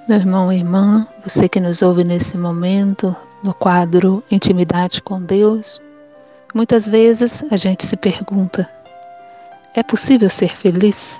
Meu 0.08 0.20
irmão 0.20 0.54
e 0.54 0.58
irmã, 0.58 1.08
você 1.24 1.50
que 1.50 1.60
nos 1.60 1.82
ouve 1.82 2.04
nesse 2.04 2.38
momento, 2.38 3.16
no 3.44 3.56
quadro 3.56 4.24
Intimidade 4.30 5.02
com 5.02 5.20
Deus, 5.20 5.82
muitas 6.54 6.88
vezes 6.88 7.44
a 7.50 7.58
gente 7.58 7.88
se 7.88 7.98
pergunta: 7.98 8.70
é 9.76 9.82
possível 9.82 10.30
ser 10.30 10.56
feliz? 10.56 11.20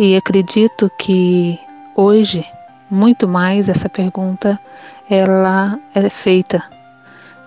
E 0.00 0.16
acredito 0.16 0.90
que 0.98 1.56
hoje, 1.94 2.44
muito 2.92 3.26
mais, 3.26 3.70
essa 3.70 3.88
pergunta 3.88 4.60
ela 5.08 5.78
é 5.94 6.08
feita 6.10 6.62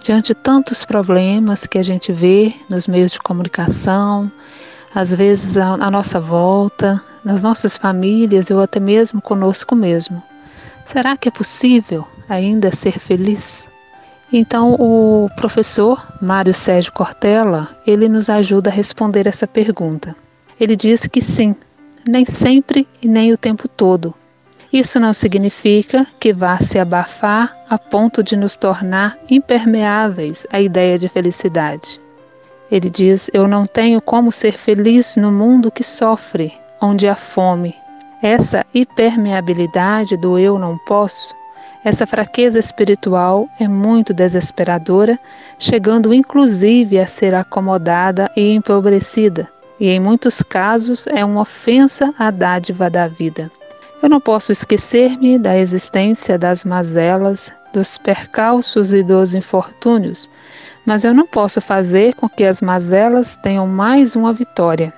diante 0.05 0.27
de 0.27 0.35
tantos 0.35 0.83
problemas 0.83 1.65
que 1.65 1.77
a 1.77 1.83
gente 1.83 2.11
vê 2.11 2.53
nos 2.69 2.87
meios 2.87 3.11
de 3.11 3.19
comunicação, 3.19 4.31
às 4.93 5.13
vezes 5.13 5.57
à 5.57 5.89
nossa 5.89 6.19
volta, 6.19 7.01
nas 7.23 7.41
nossas 7.43 7.77
famílias 7.77 8.51
ou 8.51 8.59
até 8.59 8.79
mesmo 8.79 9.21
conosco 9.21 9.75
mesmo. 9.75 10.21
Será 10.85 11.17
que 11.17 11.27
é 11.27 11.31
possível 11.31 12.07
ainda 12.29 12.75
ser 12.75 12.99
feliz? 12.99 13.67
Então, 14.31 14.75
o 14.79 15.27
professor 15.35 16.05
Mário 16.21 16.53
Sérgio 16.53 16.91
Cortella, 16.91 17.69
ele 17.85 18.09
nos 18.09 18.29
ajuda 18.29 18.69
a 18.69 18.73
responder 18.73 19.27
essa 19.27 19.47
pergunta. 19.47 20.15
Ele 20.59 20.75
diz 20.75 21.07
que 21.07 21.21
sim, 21.21 21.55
nem 22.07 22.25
sempre 22.25 22.87
e 23.01 23.07
nem 23.07 23.31
o 23.31 23.37
tempo 23.37 23.67
todo. 23.67 24.13
Isso 24.75 24.99
não 24.99 25.13
significa 25.13 26.05
que 26.19 26.33
vá 26.33 26.57
se 26.57 26.77
abafar 26.77 27.57
a 27.69 27.77
ponto 27.77 28.21
de 28.21 28.35
nos 28.35 28.57
tornar 28.57 29.17
impermeáveis 29.29 30.45
à 30.51 30.59
ideia 30.59 30.99
de 30.99 31.07
felicidade. 31.07 32.01
Ele 32.69 32.89
diz: 32.89 33.29
Eu 33.33 33.47
não 33.47 33.65
tenho 33.65 34.01
como 34.01 34.33
ser 34.33 34.51
feliz 34.51 35.15
no 35.15 35.31
mundo 35.31 35.71
que 35.71 35.81
sofre, 35.81 36.51
onde 36.81 37.07
há 37.07 37.15
fome, 37.15 37.73
essa 38.21 38.65
hipermeabilidade 38.73 40.17
do 40.17 40.37
eu 40.37 40.59
não 40.59 40.77
posso, 40.79 41.33
essa 41.81 42.05
fraqueza 42.05 42.59
espiritual 42.59 43.47
é 43.57 43.69
muito 43.69 44.13
desesperadora, 44.13 45.17
chegando 45.57 46.13
inclusive 46.13 46.99
a 46.99 47.07
ser 47.07 47.33
acomodada 47.33 48.29
e 48.35 48.51
empobrecida, 48.53 49.47
e 49.79 49.87
em 49.87 50.01
muitos 50.01 50.43
casos 50.43 51.07
é 51.07 51.23
uma 51.23 51.43
ofensa 51.43 52.13
à 52.19 52.29
dádiva 52.29 52.89
da 52.89 53.07
vida. 53.07 53.49
Eu 54.05 54.09
não 54.09 54.21
posso 54.21 54.51
esquecer-me 54.51 55.39
da 55.39 55.57
existência 55.57 56.37
das 56.37 56.63
mazelas, 56.63 57.51
dos 57.73 57.97
percalços 57.97 58.93
e 58.93 59.01
dos 59.01 59.33
infortúnios, 59.33 60.29
mas 60.85 61.03
eu 61.03 61.11
não 61.11 61.25
posso 61.25 61.59
fazer 61.59 62.13
com 62.13 62.29
que 62.29 62.43
as 62.43 62.61
mazelas 62.61 63.35
tenham 63.37 63.65
mais 63.65 64.15
uma 64.15 64.31
vitória. 64.31 64.93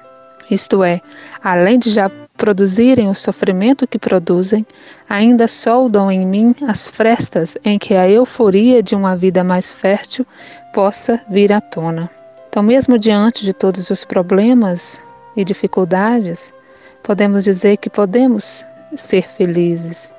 Isto 0.52 0.84
é, 0.84 1.00
além 1.42 1.80
de 1.80 1.90
já 1.90 2.12
produzirem 2.36 3.10
o 3.10 3.16
sofrimento 3.16 3.88
que 3.88 3.98
produzem, 3.98 4.68
ainda 5.08 5.48
soldam 5.48 6.12
em 6.12 6.28
mim 6.28 6.54
as 6.68 6.90
frestas 6.90 7.58
em 7.64 7.80
que 7.80 7.94
a 7.94 8.10
euforia 8.10 8.84
de 8.84 8.94
uma 8.94 9.16
vida 9.16 9.42
mais 9.42 9.74
fértil 9.74 10.28
possa 10.74 11.22
vir 11.30 11.54
à 11.54 11.62
tona. 11.62 12.10
Então, 12.50 12.62
mesmo 12.62 13.00
diante 13.00 13.46
de 13.46 13.54
todos 13.54 13.90
os 13.90 14.04
problemas 14.04 15.02
e 15.34 15.46
dificuldades, 15.46 16.54
podemos 17.02 17.46
dizer 17.46 17.78
que 17.78 17.90
podemos 17.90 18.66
ser 18.96 19.24
felizes. 19.28 20.14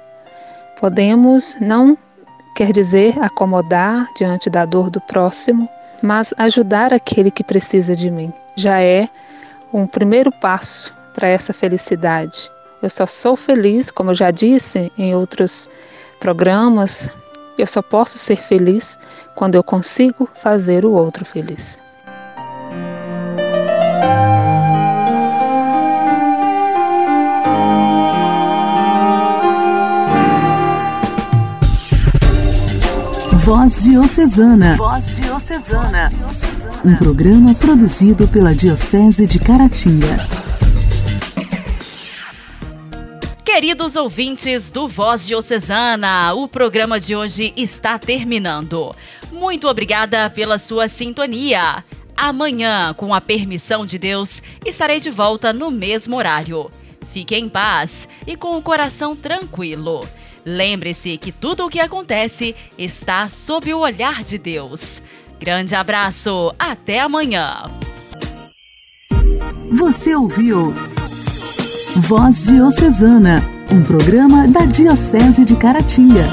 Podemos 0.80 1.56
não 1.60 1.96
quer 2.54 2.72
dizer 2.72 3.18
acomodar 3.20 4.08
diante 4.16 4.50
da 4.50 4.64
dor 4.64 4.90
do 4.90 5.00
próximo, 5.00 5.68
mas 6.02 6.34
ajudar 6.38 6.92
aquele 6.92 7.30
que 7.30 7.44
precisa 7.44 7.94
de 7.94 8.10
mim. 8.10 8.32
Já 8.56 8.80
é 8.80 9.08
um 9.72 9.86
primeiro 9.86 10.30
passo 10.32 10.94
para 11.14 11.28
essa 11.28 11.52
felicidade. 11.52 12.50
Eu 12.82 12.90
só 12.90 13.06
sou 13.06 13.36
feliz, 13.36 13.90
como 13.90 14.10
eu 14.10 14.14
já 14.14 14.30
disse 14.30 14.92
em 14.96 15.14
outros 15.14 15.68
programas, 16.20 17.10
eu 17.58 17.66
só 17.66 17.82
posso 17.82 18.18
ser 18.18 18.36
feliz 18.36 18.98
quando 19.34 19.56
eu 19.56 19.64
consigo 19.64 20.28
fazer 20.34 20.84
o 20.84 20.92
outro 20.92 21.24
feliz. 21.24 21.82
Voz 33.68 33.84
Diocesana. 33.84 34.76
Voz 34.78 35.16
Diocesana. 35.16 36.10
Um 36.82 36.96
programa 36.96 37.54
produzido 37.54 38.26
pela 38.26 38.54
Diocese 38.54 39.26
de 39.26 39.38
Caratinga. 39.38 40.26
Queridos 43.44 43.94
ouvintes 43.94 44.70
do 44.70 44.88
Voz 44.88 45.26
Diocesana, 45.26 46.32
o 46.32 46.48
programa 46.48 46.98
de 46.98 47.14
hoje 47.14 47.52
está 47.58 47.98
terminando. 47.98 48.96
Muito 49.30 49.68
obrigada 49.68 50.30
pela 50.30 50.56
sua 50.56 50.88
sintonia. 50.88 51.84
Amanhã, 52.16 52.94
com 52.94 53.12
a 53.12 53.20
permissão 53.20 53.84
de 53.84 53.98
Deus, 53.98 54.42
estarei 54.64 54.98
de 54.98 55.10
volta 55.10 55.52
no 55.52 55.70
mesmo 55.70 56.16
horário. 56.16 56.70
Fique 57.12 57.36
em 57.36 57.50
paz 57.50 58.08
e 58.26 58.34
com 58.34 58.56
o 58.56 58.62
coração 58.62 59.14
tranquilo. 59.14 60.00
Lembre-se 60.44 61.16
que 61.18 61.32
tudo 61.32 61.66
o 61.66 61.68
que 61.68 61.80
acontece 61.80 62.54
está 62.76 63.28
sob 63.28 63.72
o 63.72 63.80
olhar 63.80 64.22
de 64.22 64.38
Deus. 64.38 65.02
Grande 65.40 65.74
abraço, 65.74 66.52
até 66.58 67.00
amanhã. 67.00 67.70
Você 69.78 70.14
ouviu? 70.14 70.74
Voz 71.96 72.46
Diocesana, 72.46 73.42
um 73.70 73.82
programa 73.82 74.48
da 74.48 74.64
Diocese 74.64 75.44
de 75.44 75.56
Caratinga. 75.56 76.24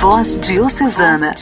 Voz 0.00 0.38
Diocesana. 0.38 1.34